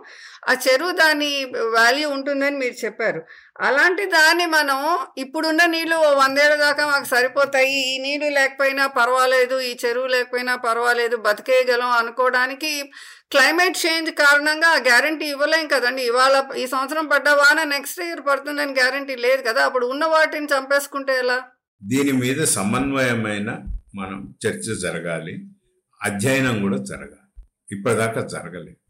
ఆ 0.49 0.55
చెరువు 0.67 0.91
దాని 0.91 1.45
వాల్యూ 1.55 2.09
ఉంటుందని 2.09 2.57
మీరు 2.57 2.85
చెప్పారు. 2.85 3.21
అలాంటి 3.61 4.05
దాన్ని 4.05 4.45
మనం 4.45 4.97
ఇప్పుడున్న 5.17 5.65
నీళ్ళు 5.65 5.95
వందేళ్ళ 5.95 6.55
దాకా 6.55 6.87
మాకు 6.87 7.03
సరిపోతాయి. 7.03 7.95
ఈ 7.95 7.97
నీళ్ళు 7.97 8.29
లేకపోయినా 8.29 8.87
పర్వాలేదు 8.87 9.59
ఈ 9.59 9.77
చెరువు 9.85 10.07
లేకపోయినా 10.07 10.55
పర్వాలేదు 10.55 11.15
బతికేయగలం 11.15 11.91
అనుకోవడానికి 11.91 12.91
క్లైమేట్ 13.31 13.85
చేంజ్ 13.85 14.11
కారణంగా 14.11 14.67
ఆ 14.67 14.77
గ్యారంటీ 14.77 15.25
ఇవ్వలేం 15.25 15.67
కదండి. 15.67 16.01
ఇవాళ 16.01 16.43
ఈ 16.57 16.67
సంవత్సరం 16.67 17.07
పడ్డ 17.07 17.29
వాన 17.29 17.63
నెక్స్ట్ 17.63 18.01
ఇయర్ 18.01 18.21
పడుతుందని 18.21 18.71
గ్యారంటీ 18.71 19.15
లేదు 19.15 19.41
కదా. 19.41 19.65
అప్పుడు 19.65 19.85
ఉన్న 19.85 20.05
వాటిని 20.05 20.45
చంపేసుకుంటే 20.45 21.19
ఎలా? 21.19 21.43
దీని 21.83 22.11
మీద 22.11 22.43
సమన్వయమైన 22.43 23.51
మనం 23.95 24.35
చర్చ 24.47 24.79
జరగాలి. 24.81 25.45
అధ్యయనం 26.03 26.61
కూడా 26.61 26.77
జరగాలి. 26.77 27.43
ఇప్పటిదాకా 27.71 28.21
జరగలేదు. 28.21 28.82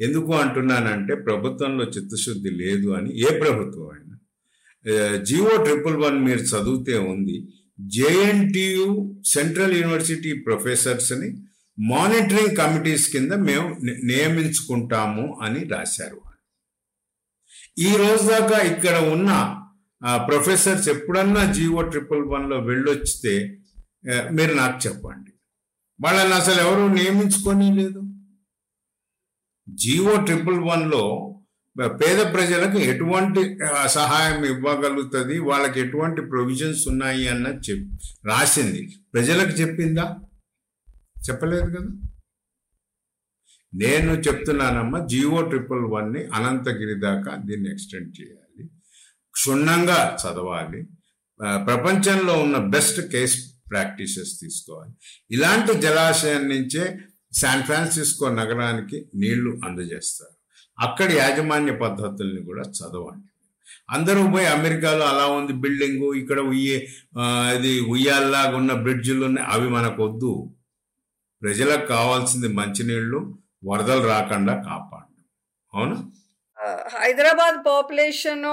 ఎందుకు 0.00 0.32
అంటున్నానంటే 0.34 1.14
ప్రభుత్వంలో 1.26 1.84
చిత్తశుద్ధి 1.84 2.50
లేదు 2.50 2.88
అని 2.98 3.10
ఏ 3.20 3.30
ప్రభుత్వం 3.40 3.88
అయినా. 3.90 4.16
జియో 5.22 5.54
ట్రిపుల్ 5.64 5.96
వన్ 5.96 6.18
మీరు 6.24 6.42
చదివితే 6.52 6.98
ఉంది. 7.12 7.36
జేఎన్టీయు 7.96 8.86
సెంట్రల్ 9.26 9.74
యూనివర్సిటీ 9.80 10.32
ప్రొఫెసర్స్ని 10.46 11.28
మానిటరింగ్ 11.78 12.56
కమిటీస్ 12.56 13.06
కింద 13.10 13.32
మేము 13.32 13.68
నియమించుకుంటాము 14.04 15.26
అని 15.42 15.60
రాశారు 15.74 16.20
ఈ 17.78 17.90
రోజు 17.96 18.22
దాకా 18.28 18.58
ఇక్కడ 18.70 18.96
ఉన్న 19.14 19.30
ప్రొఫెసర్స్ 20.28 20.88
ఎప్పుడన్నా 20.88 21.42
జియో 21.52 21.82
ట్రిపుల్ 21.82 22.24
వన్లో 22.32 22.56
వెళ్ళొచ్చితే 22.60 23.34
మీరు 24.30 24.54
నాకు 24.54 24.78
చెప్పండి. 24.86 25.32
వాళ్ళని 26.00 26.34
అసలు 26.34 26.60
ఎవరు 26.66 26.84
నియమించుకొని 26.94 27.68
లేదు? 27.78 28.00
జియో 29.68 30.24
ట్రిపుల్ 30.24 30.58
వన్లో 30.58 31.34
పేద 31.86 32.34
ప్రజలకు 32.34 32.78
ఎటువంటి 32.78 33.58
సహాయం 33.86 34.44
ఇవ్వగలుగుతుంది? 34.44 35.38
వాళ్ళకి 35.38 35.80
ఎటువంటి 35.80 36.22
ప్రొవిజన్స్ 36.22 36.88
ఉన్నాయి 36.88 37.28
అన్నది 37.28 37.56
చెప్ 37.56 37.92
రాసింది. 38.26 38.96
ప్రజలకు 39.14 39.50
చెప్పిందా? 39.50 40.16
చెప్పలేదు 41.30 41.66
కదా? 41.66 42.08
నేను 43.74 44.12
చెప్తున్నానమ్మా 44.12 45.06
జియో 45.06 45.42
ట్రిపుల్ 45.42 45.84
వన్ని 45.84 46.26
అనంతగిరి 46.26 46.94
దాకా 46.94 47.36
దీన్ని 47.36 47.70
ఎక్స్టెండ్ 47.70 48.20
చేయాలి. 48.20 48.68
క్షుణ్ణంగా 49.30 50.16
చదవాలి. 50.22 50.82
ప్రపంచంలో 51.66 52.32
ఉన్న 52.32 52.56
బెస్ట్ 52.58 53.00
కేస్ 53.00 53.52
ప్రాక్టీసెస్ 53.70 54.40
తీసుకోవాలి. 54.40 54.90
ఇలాంటి 55.30 55.80
జలాశయం 55.80 56.48
నుంచే 56.48 56.98
శాన్ 57.32 57.62
ఫ్రాన్సిస్కో 57.68 58.26
నగరానికి 58.40 58.98
నీళ్ళు 59.22 59.50
అందజేస్తారు. 59.66 60.34
అక్కడి 60.78 61.14
యాజమాన్య 61.16 61.72
పద్ధతుల్ని 61.82 62.40
కూడా 62.48 62.64
చదవండి. 62.78 63.28
అందరూ 63.96 64.22
పోయి 64.32 64.46
అమెరికాలో 64.46 65.04
అలా 65.06 65.26
ఉంది 65.38 65.52
బిల్డింగు 65.62 66.08
ఇక్కడ 66.20 66.40
ఉయ్యే 66.52 66.78
ఇది 67.56 67.72
ఉయ్యాల్లాగా 67.94 68.54
ఉన్న 68.56 68.72
బ్రిడ్జిలు 68.84 69.22
ఉన్నాయి. 69.28 69.46
అవి 69.54 69.68
మనకు 69.76 70.00
వద్దు 70.06 70.32
ప్రజలకు 71.42 71.86
కావాల్సింది 71.86 72.48
మంచినీళ్ళు 72.60 73.20
వరదలు 73.70 74.04
రాకుండా 74.12 74.54
కాపాడు. 74.68 75.14
అవునా? 75.74 75.96
హైదరాబాద్ 77.00 77.58
పాపులేషన్ 77.66 78.46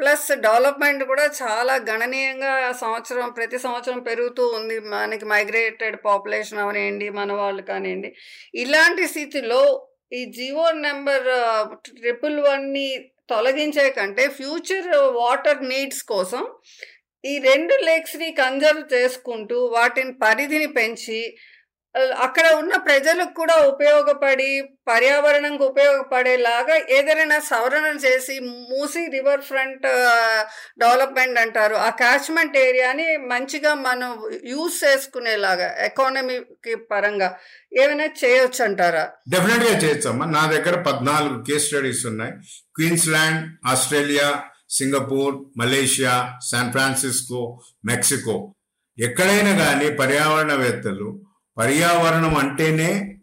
ప్లస్ 0.00 0.26
డెవలప్మెంట్ 0.36 1.02
కూడా 1.04 1.24
చాలా 1.40 1.74
గణనీయంగా 1.90 2.52
సంవత్సరం 2.80 3.28
ప్రతి 3.30 3.58
సంవత్సరం 3.58 4.00
పెరుగుతూ 4.00 4.44
ఉంది. 4.48 4.76
మనకి 4.94 5.24
మైగ్రేటెడ్ 5.24 5.96
పాపులేషన్ 6.04 6.60
అవనివ్వండి 6.60 7.08
మన 7.10 7.32
వాళ్ళు 7.32 7.62
కానివ్వండి 7.62 8.10
ఇలాంటి 8.54 9.04
స్థితిలో 9.06 9.62
ఈ 10.12 10.22
జియో 10.30 10.66
నెంబర్ 10.80 11.28
ట్రిపుల్ 12.00 12.38
వన్ని 12.40 12.88
తొలగించే 13.28 13.86
కంటే 13.90 14.24
ఫ్యూచర్ 14.28 14.88
వాటర్ 15.16 15.62
నీడ్స్ 15.64 16.02
కోసం 16.04 16.42
ఈ 17.24 17.32
రెండు 17.38 17.74
లేక్స్ని 17.82 18.28
కన్జర్వ్ 18.32 18.82
చేసుకుంటూ 18.94 19.56
వాటిని 19.66 20.12
పరిధిని 20.14 20.68
పెంచి 20.76 21.20
అక్కడ 21.96 22.46
ఉన్న 22.60 22.76
ప్రజలకు 22.76 23.32
కూడా 23.32 23.54
ఉపయోగపడి 23.68 24.48
పర్యావరణంకు 24.90 25.64
ఉపయోగపడేలాగా 25.64 26.76
ఏదైనా 26.96 27.38
సవరణ 27.38 27.86
చేసి 28.04 28.40
మూసి 28.70 29.02
రివర్ 29.06 29.40
ఫ్రంట్ 29.40 29.86
డెవలప్మెంట్ 30.78 31.38
అంటారు. 31.38 31.74
ఆ 31.74 31.90
క్యాచ్మెంట్ 31.90 32.56
ఏరియాని 32.56 33.16
మంచిగా 33.32 33.74
మనం 33.74 34.10
యూజ్ 34.44 34.84
చేసుకునేలాగా 34.84 35.68
ఎకానమీకి 35.88 36.74
పరంగా 36.90 37.38
ఏమైనా 37.72 38.04
చేయొచ్చు 38.24 38.64
అంటారా 38.64 39.04
డెఫినెట్గా 39.28 39.70
చేయొచ్చు 39.70 39.86
చేయొచ్చమ్మా. 39.86 40.26
నా 40.26 40.46
దగ్గర 40.46 40.82
పద్నాలుగు 40.82 41.44
కేస్ 41.44 41.66
స్టడీస్ 41.66 42.06
ఉన్నాయి. 42.06 42.32
Queensland 42.76 43.40
Australia 43.66 44.28
Singapore 44.70 45.34
Malaysia 45.58 46.14
San 46.50 46.72
Francisco 46.72 47.42
Mexico 47.84 48.36
ఎక్కడైనా 48.98 49.52
కానీ 49.64 49.90
పర్యావరణవేత్తలు 49.90 51.08
పర్యావరణం 51.58 52.34
అంటేనే 52.34 53.18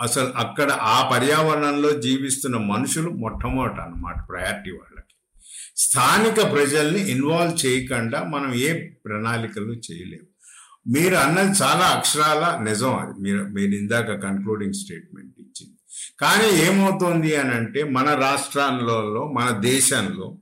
అసలు 0.00 0.28
అక్కడ 0.28 0.70
ఆ 0.70 1.10
పర్యావరణంలో 1.12 1.92
జీవిస్తున్న 1.92 2.56
మనుషులు 2.56 3.10
మొట్టమొదట 3.10 3.80
అనమాట 3.80 4.28
ప్రయారిటీ 4.28 4.70
వాళ్ళకి. 4.70 5.14
స్థానిక 5.76 6.52
ప్రజల్ని 6.52 7.10
ఇన్వాల్వ్ 7.10 7.66
చేయకుండా 7.66 8.22
మనం 8.22 8.54
ఏ 8.54 8.88
ప్రణాళికలు 8.88 9.72
చేయలేము 9.72 10.28
మీరు 10.98 11.14
అన్నది 11.14 11.58
చాలా 11.62 11.86
అక్షరాల 11.86 12.60
నిజం 12.62 12.98
అది. 12.98 13.20
మీరు 13.20 13.44
మీరు 13.44 13.70
ఇందాక 13.70 14.12
కన్క్లూడింగ్ 14.12 14.74
స్టేట్మెంట్ 14.74 15.34
ఇచ్చింది. 15.38 15.74
కానీ 16.20 16.48
ఏమవుతోంది 16.48 17.36
అని 17.36 17.54
అంటే 17.54 17.84
మన 17.84 18.14
రాష్ట్రాలలో 18.14 19.32
మన 19.32 19.50
దేశంలో 19.50 20.38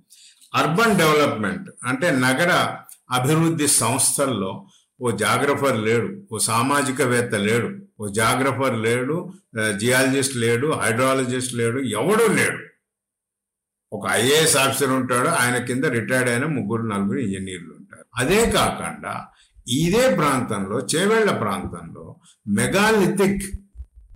అర్బన్ 0.54 0.98
డెవలప్మెంట్ 0.98 1.70
అంటే 1.84 2.10
నగర 2.10 2.76
అభివృద్ధి 3.10 3.68
సంస్థల్లో 3.68 4.66
ఓ 5.00 5.10
జాగ్రఫర్ 5.24 5.78
లేడు 5.88 6.08
ఓ 6.32 6.38
సామాజికవేత్త 6.50 7.34
లేడు 7.48 7.68
ఓ 8.00 8.06
జాగ్రఫర్ 8.20 8.76
లేడు 8.86 9.16
జియాలజిస్ట్ 9.80 10.36
లేడు 10.44 10.68
హైడ్రాలజిస్ట్ 10.82 11.54
లేడు 11.60 11.78
ఎవడూ 12.00 12.26
లేడు. 12.38 12.60
ఒక 13.92 14.04
ఐఏఎస్ 14.20 14.56
ఆఫీసర్ 14.62 14.92
ఉంటాడు 15.00 15.28
ఆయన 15.42 15.56
కింద 15.68 15.84
రిటైర్డ్ 15.98 16.30
అయిన 16.30 16.46
ముగ్గురు 16.56 16.84
నలుగురు 16.92 17.18
ఇంజనీర్లు 17.26 17.72
ఉంటారు. 17.80 18.06
అదే 18.20 18.40
కాకుండా 18.56 19.14
ఇదే 19.82 20.04
ప్రాంతంలో 20.16 20.76
చేవేళ్ళ 20.92 21.30
ప్రాంతంలో 21.44 22.04
మెగాలిథిక్ 22.46 23.46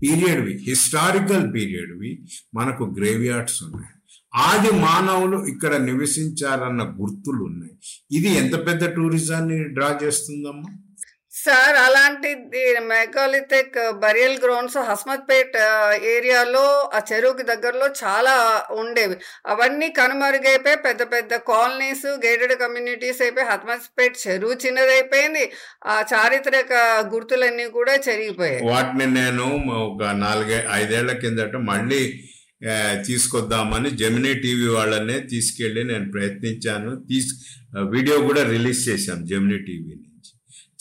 పీరియడ్వి 0.03 0.53
హిస్టారికల్ 0.69 1.47
పీరియడ్వి 1.55 2.11
మనకు 2.55 2.85
గ్రేవ్యార్డ్స్ 2.99 3.59
ఉన్నాయి. 3.69 3.95
ఆది 4.35 4.71
మానవులు 4.71 5.47
ఇక్కడ 5.47 5.75
నివసించారన్న 5.77 6.83
గుర్తులు 6.83 7.45
ఉన్నాయి 7.45 7.75
ఇది 8.13 8.29
ఎంత 8.29 8.67
పెద్ద 8.67 8.95
టూరిజాన్ని 8.95 9.65
డ్రా 9.65 9.99
చేస్తుందమ్మా? 10.03 10.77
సార్ 11.33 11.77
అలాంటిది 11.77 12.81
మెగాలిథిక్ 12.81 13.93
బరియల్ 13.93 14.39
గ్రౌండ్స్ 14.41 14.77
హస్మత్పేట్ 14.79 15.57
ఏరియాలో 16.05 16.91
ఆ 16.95 17.01
చెరువుకి 17.13 17.43
దగ్గరలో 17.43 17.87
చాలా 17.87 18.65
ఉండేవి. 18.71 19.17
అవన్నీ 19.47 19.89
కనుమరుగైపోయి 19.89 20.77
పెద్ద 20.77 21.03
పెద్ద 21.03 21.37
కాలనీస్ 21.37 22.07
గేటెడ్ 22.07 22.53
కమ్యూనిటీస్ 22.53 23.23
అయిపోయి 23.23 23.47
హస్మత్పేట్ 23.47 24.29
చెరువు 24.29 24.53
చిన్నదైపోయింది. 24.53 25.53
ఆ 25.87 26.05
చారిత్రక 26.15 26.73
గుర్తులన్నీ 27.15 27.65
కూడా 27.65 27.93
చెరిగిపోయాయి. 27.93 28.63
వాటిని 28.65 29.07
నేను 29.07 29.47
ఒక 29.75 30.03
నాలుగే 30.03 30.67
ఐదేళ్ళ 30.73 31.13
కిందట 31.13 31.57
మళ్ళీ 31.57 32.25
తీసుకొద్దామని 33.07 33.91
జెమినీ 33.91 34.35
టీవీ 34.35 34.67
వాళ్ళనే 34.67 35.21
తీసుకెళ్ళి 35.21 35.85
నేను 35.85 36.11
ప్రయత్నించాను. 36.11 36.91
తీసు 37.11 37.35
వీడియో 37.85 38.17
కూడా 38.21 38.43
రిలీజ్ 38.43 38.89
చేశాను 38.89 39.27
జెమినీ 39.27 39.59
టీవీ 39.59 39.95
నుంచి. 39.95 40.33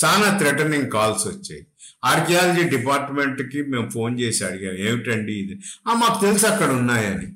చాలా 0.06 0.38
థ్రెటనింగ్ 0.38 0.92
కాల్స్ 0.92 1.28
వచ్చాయి. 1.28 1.64
ఆర్కియాలజీ 2.06 2.64
డిపార్ట్మెంట్కి 2.70 3.62
మేము 3.62 3.90
ఫోన్ 3.90 4.20
చేసి 4.20 4.46
అడిగాం 4.46 4.76
ఏమిటండి 4.90 5.34
ఇది? 5.34 5.56
మాకు 5.88 6.18
తెలుసు 6.26 6.46
అక్కడ 6.46 6.70
ఉన్నాయని. 6.72 7.28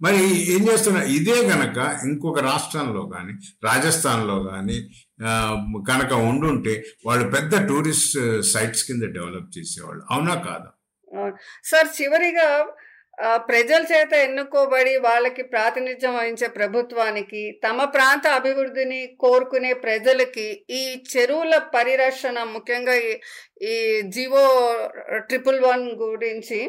మరి 0.00 0.18
ఏం 0.54 0.62
చేస్తున్నా 0.68 1.02
ఇదే 1.02 1.36
గనక 1.48 1.78
ఇంకొక 2.06 2.38
రాష్ట్రంలో 2.38 3.02
కానీ 3.06 3.32
రాజస్థాన్లో 3.64 4.42
కానీ 4.42 4.76
కనుక 5.90 6.12
ఉండుంటే 6.12 6.84
వాళ్ళు 7.06 7.30
పెద్ద 7.30 7.68
టూరిస్ట్ 7.68 8.42
సైట్స్ 8.42 8.84
కింద 8.84 9.02
డెవలప్ 9.02 9.58
చేసేవాళ్ళు. 9.58 10.02
అవునా 10.10 10.34
కాదా? 10.34 10.70
సార్ 11.64 12.02
చివరిగా 12.02 12.48
ప్రజల 13.48 13.82
చేత 13.90 14.12
ఎన్నుకోబడి 14.22 14.94
వాళ్ళకి 15.00 15.42
ప్రాతినిధ్యం 15.50 16.14
వహించే 16.14 16.48
ప్రభుత్వానికి 16.54 17.42
తమ 17.62 17.84
ప్రాంత 17.92 18.26
అభివృద్ధిని 18.34 19.00
కోరుకునే 19.20 19.72
ప్రజలకి 19.82 20.46
ఈ 20.72 20.82
చెరువుల 21.10 21.56
పరిరక్షణ 21.74 22.38
ముఖ్యంగా 22.52 22.96
ఈ- 23.70 24.00
జివో 24.10 24.44
ట్రిపుల్ 25.28 25.60
వన్ 25.62 25.84
గురించి 26.02 26.60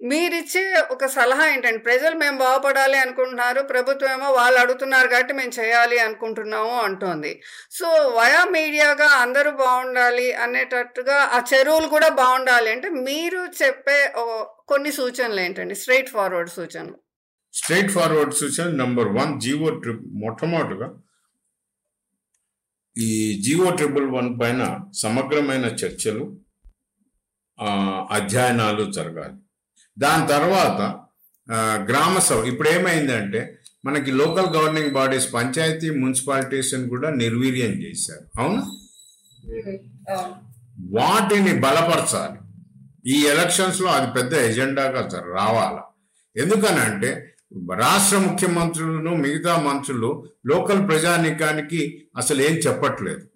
మీరిచ్చే 0.00 0.62
ఒక 0.94 1.06
సలహా 1.14 1.44
ఏంటంటే 1.52 1.80
ప్రజలు 1.86 2.16
మేము 2.22 2.36
బాగుపడాలి 2.38 2.96
అనుకుంటున్నారు 3.02 3.60
ప్రభుత్వం 3.70 4.10
ఏమో 4.16 4.28
వాళ్ళు 4.38 4.58
అడుగుతున్నారు 4.62 5.08
కాబట్టి 5.12 5.34
మేము 5.38 5.52
చేయాలి 5.58 5.98
అనుకుంటున్నాము 6.06 6.74
అంటోంది. 6.86 7.32
సో 7.76 7.86
వయా 8.16 8.42
మీడియాగా 8.56 9.08
అందరూ 9.24 9.50
బాగుండాలి 9.62 10.26
అనేటట్టుగా 10.44 11.16
ఆ 11.36 11.38
చెరువులు 11.52 11.88
కూడా 11.94 12.08
బాగుండాలి 12.22 12.70
అంటే 12.74 12.88
మీరు 13.08 13.40
చెప్పే 13.62 13.98
కొన్ని 14.72 14.92
సూచనలు 14.98 15.40
ఏంటండి? 15.46 15.76
స్ట్రైట్ 15.82 16.12
ఫార్వర్డ్ 16.16 16.52
సూచనలు. 16.58 16.96
స్ట్రైట్ 17.54 17.92
ఫార్వర్డ్ 17.96 18.34
సూచన 18.40 18.68
నంబర్ 18.82 19.10
వన్ 19.18 19.32
జీవో 19.46 19.70
ట్రిప్ 19.82 20.04
మొట్టమొదటిగా 20.24 20.88
ఈ 22.96 23.10
జీవో 23.46 23.68
ట్రిపుల్ 23.78 24.08
వన్ 24.16 24.30
పైన 24.42 24.62
సమగ్రమైన 25.04 25.66
చర్చలు 25.80 26.26
అధ్యయనాలు 28.18 28.84
జరగాలి. 28.98 29.36
దాని 29.98 30.26
తర్వాత 30.26 31.00
గ్రామ 31.88 32.18
సభ. 32.18 32.44
ఇప్పుడు 32.44 32.68
ఏమైందంటే 32.68 33.58
మనకి 33.84 34.10
local 34.10 34.46
governing 34.46 34.90
bodies 34.90 35.34
panchayat 35.34 35.90
municipalities 35.90 36.74
కూడా 36.74 37.10
నిర్వీర్యం 37.10 37.70
చేశారు. 37.70 38.40
అవునా? 38.40 38.62
వాటిని 40.92 41.60
బలపరచాలి. 41.60 42.38
ఈ 43.06 43.24
ఎలక్షన్స్లో 43.24 43.88
అది 43.88 44.12
పెద్ద 44.12 44.34
ఎజెండాగా 44.34 45.08
రావాల. 45.34 45.80
ఎందుకనంటే 46.40 47.36
రాష్ట్ర 47.74 48.18
ముఖ్యమంత్రులను 48.18 49.16
మిగతా 49.16 49.60
మంత్రులు 49.60 50.24
లోకల్ 50.46 50.88
ప్రజానీకానికి 50.88 52.02
అసలు 52.16 52.42
ఏం 52.42 52.52
చెప్పట్లేదు. 52.52 53.28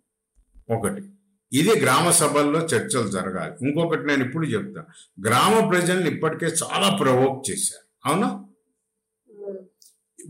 ఒకటి. 0.70 1.02
ఇది 1.52 1.80
గ్రామ 1.80 2.10
సభల్లో 2.10 2.60
చర్చలు 2.60 3.08
జరగాలి. 3.08 3.68
ఇంకొకటి 3.68 4.06
నేను 4.06 4.24
ఇప్పుడు 4.24 4.46
చెప్తా. 4.46 4.84
గ్రామ 5.26 5.68
ప్రజల్ని 5.68 6.10
ఇప్పటికే 6.10 6.46
చాలా 6.46 6.96
ప్రవోక్ 6.96 7.50
చేశారు. 7.50 8.08
అవునా? 8.08 8.44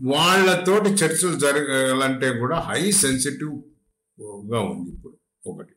వాళ్ళతోటి 0.03 0.89
చర్చలు 0.89 1.39
జరగాలంటే 1.39 2.39
కూడా 2.39 2.59
హై 2.59 2.91
సెన్సిటివ్గా 2.91 4.59
ఉంది 4.59 4.95
ఇప్పుడు 4.95 5.17
ఒకటి. 5.47 5.73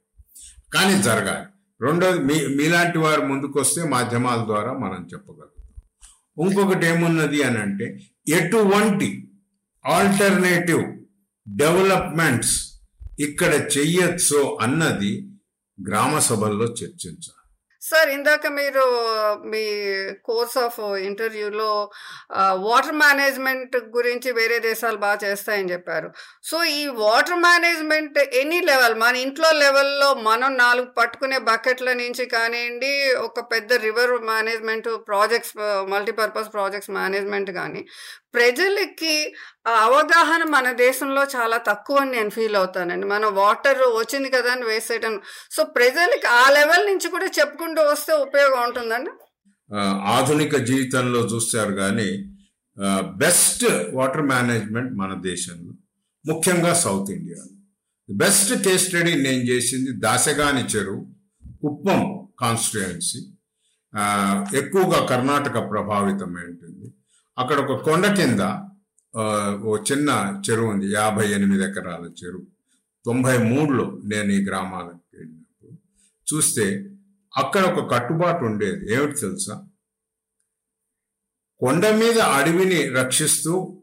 కానీ 0.74 1.02
జరగాలి. 1.02 1.46
రెండోది 1.80 2.18
మీ 2.18 2.56
మీలాంటి 2.56 2.98
వారు 2.98 3.20
ముందుకొస్తే 3.20 3.84
మాధ్యమాల 3.84 4.44
ద్వారా 4.44 4.72
మనం 4.72 5.08
చెప్పగలుగుతాం. 5.12 6.48
ఇంకొకటి 6.48 6.86
ఏమున్నది 6.86 7.42
అని 7.42 7.58
అంటే 7.58 8.00
ఎటువంటి 8.28 9.28
ఆల్టర్నేటివ్ 9.86 10.84
డెవలప్మెంట్స్ 11.56 12.72
ఇక్కడ 13.20 13.54
చెయ్యొచ్చో 13.54 14.58
అన్నది 14.60 15.28
గ్రామ 15.88 16.18
సభల్లో 16.18 16.66
చర్చించాలి. 16.80 17.38
సార్ 17.82 18.08
ఇందాక 18.08 18.46
మీరు 18.46 18.82
మీ 19.52 19.62
కోర్స్ 20.24 20.58
ఆఫ్ 20.58 20.76
ఇంటర్వ్యూలో 20.80 21.70
వాటర్ 22.66 22.94
మేనేజ్మెంట్ 22.94 23.76
గురించి 23.76 24.32
వేరే 24.32 24.58
దేశాలు 24.58 24.96
బాగా 24.96 25.18
చేస్తాయని 25.24 25.72
చెప్పారు. 25.72 26.08
సో 26.44 26.64
ఈ 26.64 26.86
వాటర్ 26.86 27.40
మేనేజ్మెంట్ 27.40 28.18
ఎనీ 28.18 28.60
లెవెల్ 28.60 28.94
మన 28.94 29.16
ఇంట్లో 29.16 29.50
లెవెల్లో 29.52 30.14
మనం 30.14 30.56
నాలుగు 30.56 30.86
పట్టుకునే 30.98 31.38
బకెట్ల 31.38 31.92
నుంచి 31.92 32.26
కానివ్వండి 32.26 32.92
ఒక 33.14 33.40
పెద్ద 33.52 33.72
river 33.72 34.14
management 34.22 34.88
projects 35.08 35.54
multipurpose 35.88 36.52
projects 36.52 36.90
management 36.90 37.50
కానీ 37.50 37.82
ప్రజలకి 38.34 39.14
ఆ 39.66 39.72
అవగాహన 39.86 40.42
మన 40.50 40.72
దేశంలో 40.72 41.22
చాలా 41.36 41.56
తక్కువ 41.68 41.96
అని 41.96 42.10
నేను 42.10 42.30
ఫీల్ 42.30 42.56
అవుతానండి. 42.56 43.06
మన 43.06 43.26
వాటర్ 43.40 43.82
వచ్చింది 44.00 44.28
కదా 44.30 44.50
అని 44.52 44.64
వేసేయటం 44.64 45.14
సో 45.50 45.62
ప్రజలకి 45.76 46.26
ఆ 46.26 46.44
లెవెల్ 46.50 46.86
నుంచి 46.86 47.08
కూడా 47.10 47.28
చెప్పుకుంటూ 47.38 47.82
వస్తే 47.82 48.12
ఉపయోగం 48.26 48.60
ఉంటుందండి? 48.62 49.12
ఆధునిక 50.14 50.56
జీవితంలో 50.70 51.20
చూస్తారు 51.32 51.72
కానీ 51.72 52.10
బెస్ట్ 53.16 53.64
వాటర్ 53.94 54.26
మేనేజ్మెంట్ 54.26 54.92
మన 54.94 55.12
దేశంలో 55.20 55.72
ముఖ్యంగా 56.24 56.72
సౌత్ 56.74 57.10
ఇండియాలో 57.10 57.54
బెస్ట్ 58.08 58.52
కేస్ 58.64 58.86
స్టడీ 58.88 59.12
నేను 59.22 59.42
చేసింది 59.50 59.90
దాసగాని 60.00 60.62
చెరువు 60.72 61.02
కుప్పం 61.62 62.00
కాన్స్టిట్యుయెన్సీ. 62.40 63.20
ఎక్కువగా 64.58 65.00
కర్ణాటక 65.06 65.56
ప్రభావితమైంది 65.70 66.71
అక్కడ 67.38 67.70
ఒక 67.70 67.82
కొండ 67.82 68.06
కింద 68.06 68.40
ఓ 69.64 69.76
చిన్న 69.76 70.42
చెరువు 70.50 70.70
ఉంది. 70.70 70.92
యాభై 70.92 71.32
ఎనిమిది 71.32 71.64
ఎకరాల 71.64 72.10
చెరువు. 72.24 72.46
తొంభై 73.06 73.38
మూడులో 73.38 74.00
నేను 74.04 74.32
ఈ 74.32 74.44
గ్రామాలకు 74.44 75.00
వెళ్ళినప్పుడు 75.14 75.72
చూస్తే 76.34 76.90
అక్కడ 77.36 77.62
ఒక 77.64 77.90
కట్టుబాటు 77.92 78.44
ఉండేది. 78.44 78.94
ఏమిటి 78.94 79.20
తెలుసా? 79.20 79.66
కొండ 81.58 81.86
మీద 81.88 82.18
అడవిని 82.18 82.88
రక్షిస్తూ 82.88 83.82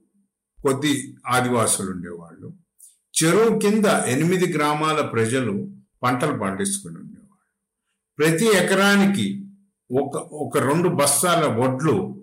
కొద్ది 0.64 1.16
ఆదివాసులు 1.28 1.92
ఉండేవాళ్ళు. 1.92 2.54
చెరువు 3.24 3.60
కింద 3.60 3.86
ఎనిమిది 3.86 4.54
గ్రామాల 4.54 5.02
ప్రజలు 5.02 5.70
పంటలు 6.04 6.38
పండించుకుని 6.38 6.98
ఉండేవాళ్ళు. 6.98 7.30
ప్రతి 8.18 8.46
ఎకరానికి 8.46 9.46
ఒక 9.92 10.16
ఒక 10.16 10.58
రెండు 10.58 10.90
బస్తాల 10.90 11.46
వడ్లు 11.46 12.19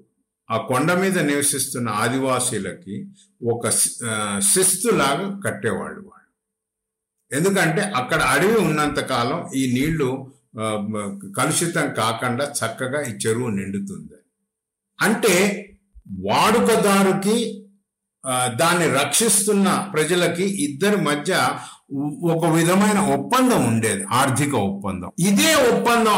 ఆ 0.51 0.57
కొండ 0.57 0.93
మీద 0.93 1.19
నివసిస్తున్న 1.19 1.89
ఆదివాసీలకి 1.89 3.07
ఒక 3.47 3.69
శిస్తులాగా 3.69 4.41
శిస్తు 4.41 4.89
లాగా 4.95 5.41
కట్టేవాళ్ళు 5.47 6.01
వాళ్ళు. 6.01 6.31
ఎందుకంటే 7.37 7.83
అక్కడ 7.83 8.21
అడవి 8.23 8.59
ఉన్నంత 8.59 9.01
కాలం 9.01 9.49
ఈ 9.55 9.73
నీళ్ళు 9.73 10.33
కలుషితం 11.37 11.95
కాకుండా 11.95 12.45
చక్కగా 12.45 13.03
ఈ 13.03 13.13
చెరువు 13.13 13.49
నిండుతుంది. 13.49 14.19
అంటే 15.03 15.35
వాడుకదారుకి 16.09 17.63
దాన్ని 18.55 18.87
రక్షిస్తున్న 18.91 19.91
ప్రజలకి 19.95 20.45
ఇద్దరి 20.45 20.97
మధ్య 20.97 21.33
ఒక 22.23 22.47
విధమైన 22.47 22.99
ఒప్పందం 22.99 23.61
ఉండేది 23.65 24.05
ఆర్థిక 24.05 24.55
ఒప్పందం. 24.55 25.11
ఇదే 25.19 25.55
ఒప్పందం 25.55 26.17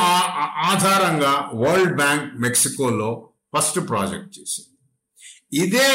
ఆధారంగా 0.70 1.50
వరల్డ్ 1.54 1.96
బ్యాంక్ 1.96 2.40
మెక్సికోలో 2.40 3.27
ఫస్ట్ 3.56 3.88
ప్రాజెక్ట్ 3.88 4.38
చేసింది. 4.40 4.74
ఇదే 5.52 5.88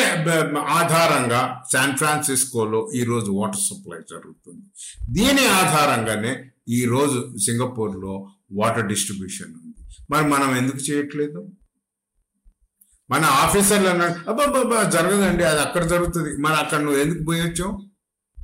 ఆధారంగా 0.58 1.64
శాన్ 1.74 1.98
ఫ్రాన్సిస్కోలో 1.98 2.92
ఈరోజు 2.96 3.32
వాటర్ 3.32 3.60
సప్లై 3.60 4.00
జరుగుతుంది. 4.10 4.66
దీని 5.10 5.46
ఆధారంగానే 5.46 6.46
ఈరోజు 6.70 7.36
సింగపూర్లో 7.46 8.28
వాటర్ 8.52 8.88
డిస్ట్రిబ్యూషన్ 8.88 9.48
ఉంది. 9.48 9.76
మరి 10.12 10.28
మనం 10.28 10.56
ఎందుకు 10.56 10.78
చేయట్లేదు? 10.78 11.50
మన 13.10 13.24
ఆఫీసర్లు 13.26 13.88
అన్నాడు 13.88 14.30
అబ్బాబ్బా 14.30 14.84
జరగదండి 14.84 15.44
అది 15.44 15.60
అక్కడ 15.60 15.84
జరుగుతుంది. 15.84 16.42
మరి 16.42 16.56
అక్కడ 16.56 16.80
నువ్వు 16.80 17.00
ఎందుకు 17.00 17.24
పోయొచ్చావు? 17.24 17.80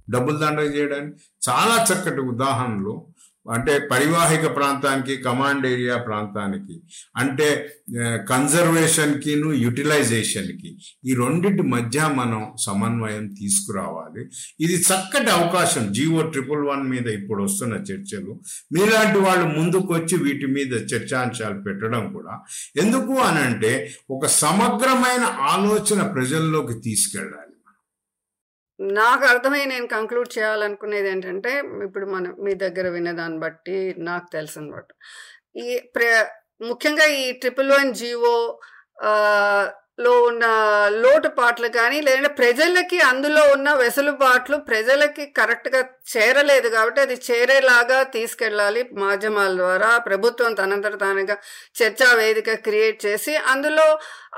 డబ్బులు 0.10 0.38
దండ 0.38 0.60
చేయడానికి. 0.60 1.18
చాలా 1.50 1.86
చక్కటి 1.94 2.22
ఉదాహరణలు 2.22 3.08
అంటే 3.52 3.80
పరివాహిక 3.80 4.56
ప్రాంతానికి 4.56 5.24
కమాండ్ 5.24 5.68
ఏరియా 5.68 5.98
ప్రాంతానికి 5.98 6.82
అంటే 7.18 7.70
కన్జర్వేషన్కి 8.30 9.32
యూటిలైజేషన్కి 9.56 10.78
ఈ 11.06 11.14
రెండింటి 11.14 11.62
మధ్య 11.62 12.10
మనం 12.14 12.52
సమన్వయం 12.60 13.28
తీసుకురావాలి. 13.34 14.26
ఇది 14.60 14.76
చక్కటి 14.76 15.30
అవకాశం. 15.32 15.94
జీవో 15.94 16.22
ట్రిపుల్ 16.22 16.60
వన్ 16.60 16.84
మీద 16.90 17.08
ఇప్పుడు 17.08 17.44
వస్తున్న 17.44 17.74
చర్చలు. 17.74 18.40
మీలాంటి 18.74 19.20
వాళ్ళు 19.20 19.60
ముందుకొచ్చి 19.60 20.24
వీటి 20.24 20.46
మీద 20.48 20.74
చర్చాంశాలు 20.74 21.62
పెట్టడం 21.62 22.14
కూడా. 22.14 22.40
ఎందుకు 22.82 23.14
అని 23.14 23.40
అంటే 23.40 23.92
ఒక 24.10 24.26
సమగ్రమైన 24.26 25.26
ఆలోచన 25.42 26.02
ప్రజల్లోకి 26.02 26.74
తీసుకెళ్ళాలి. 26.74 27.49
నాకు 28.80 29.24
అర్థమై 29.26 29.66
నేను 29.66 29.88
కంక్లూడ్ 29.88 30.30
చేయాలనుకునేది 30.38 31.10
ఏంటంటే 31.10 31.52
ఇప్పుడు 31.84 32.06
మనం 32.06 32.36
మీ 32.40 32.54
దగ్గర 32.56 32.88
వినేదాన్ని 32.90 33.40
బట్టి 33.40 33.78
నాకు 34.00 34.28
తెలుసు 34.32 34.60
అనమాట 34.60 34.86
ఈ 35.58 35.80
ప్ర 35.96 36.04
ముఖ్యంగా 36.62 37.06
ఈ 37.20 37.26
ట్రిపుల్ 37.32 37.72
వన్ 37.72 37.92
జీవో 37.94 38.34
లో 40.00 40.12
ఉన్న 40.22 40.46
లోటుపాట్లు 40.90 41.68
కానీ 41.68 42.02
లేదంటే 42.02 42.30
ప్రజలకి 42.34 43.00
అందులో 43.02 43.42
ఉన్న 43.52 43.70
వెసులుబాట్లు 43.74 44.58
ప్రజలకి 44.58 45.26
కరెక్ట్గా 45.26 45.82
చేరలేదు 46.12 46.68
కాబట్టి 46.70 47.02
అది 47.02 47.16
చేరేలాగా 47.32 48.04
తీసుకెళ్ళాలి 48.04 48.82
మాధ్యమాల 48.94 49.52
ద్వారా. 49.56 49.98
ప్రభుత్వం 49.98 50.54
తనంతట 50.54 50.96
తానుగా 51.00 51.36
చర్చా 51.76 52.10
వేదిక 52.14 52.54
క్రియేట్ 52.60 53.06
చేసి 53.06 53.36
అందులో 53.36 53.88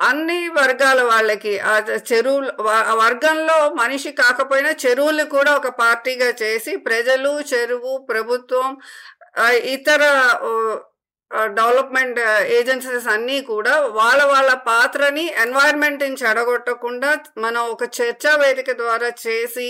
అన్ని 0.02 0.50
వర్గాల 0.50 1.02
వాళ్ళకి 1.04 1.54
ఆ 1.60 1.76
చెరువులు 2.12 2.52
ఆ 2.70 2.94
వర్గంలో 2.94 3.58
మనిషి 3.76 4.12
కాకపోయినా 4.12 4.74
చెరువులు 4.86 5.24
కూడా 5.24 5.54
ఒక 5.56 5.68
పార్టీగా 5.80 6.30
చేసి 6.42 6.76
ప్రజలు 6.78 7.42
చెరువు 7.54 7.98
ప్రభుత్వం 8.10 8.70
ఇతర 9.56 10.02
డెవలప్మెంట్ 11.32 12.20
ఏజెన్సీస్ 12.50 13.08
అన్నీ 13.08 13.42
కూడా 13.42 13.74
వాళ్ళ 13.80 14.22
వాళ్ళ 14.24 14.54
పాత్రని 14.54 15.26
ఎన్వైర్న్మెంట్ని 15.38 16.18
చెడగొట్టకుండా 16.24 17.12
మనం 17.38 17.62
ఒక 17.66 17.84
చర్చా 18.00 18.36
వేదిక 18.36 18.72
ద్వారా 18.78 19.12
చేసి 19.28 19.68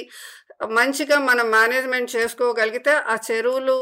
మంచిగా 0.71 1.17
మనం 1.19 1.51
మేనేజ్మెంట్ 1.51 2.15
చేసుకోగలిగితే 2.15 2.91
ఆ 2.91 3.15
చెరువులు 3.31 3.77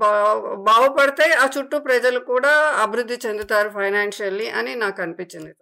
బా 0.00 0.10
బాగుపడతాయి 0.58 1.32
ఆ 1.32 1.50
చుట్టూ 1.58 1.78
ప్రజలు 1.78 2.18
కూడా 2.18 2.52
అభివృద్ధి 2.82 3.18
చెందుతారు 3.26 3.68
ఫైనాన్షియల్లీ 3.68 4.48
అని 4.50 4.74
నాకు 4.74 5.02
అనిపించింది. 5.02 5.52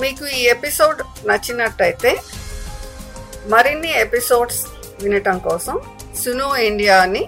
మీకు 0.00 0.24
ఈ 0.26 0.42
ఎపిసోడ్ 0.46 1.00
నచ్చినట్టయితే 1.26 2.10
మరిన్ని 3.46 4.00
ఎపిసోడ్స్ 4.00 4.66
వినటం 5.02 5.38
కోసం 5.38 5.80
సునో 6.24 6.56
ఇండియాని 6.56 7.26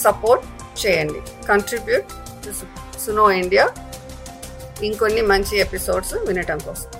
సపోర్ట్ 0.00 0.44
చేయండి. 0.86 1.46
కంట్రిబ్యూట్ 1.46 2.06
సునో 3.06 3.30
ఇండియా 3.30 3.68
ఇంకొన్ని 4.82 5.22
మంచి 5.22 5.58
ఎపిసోడ్స్ 5.58 6.14
వినటం 6.14 6.58
కోసం. 6.58 6.90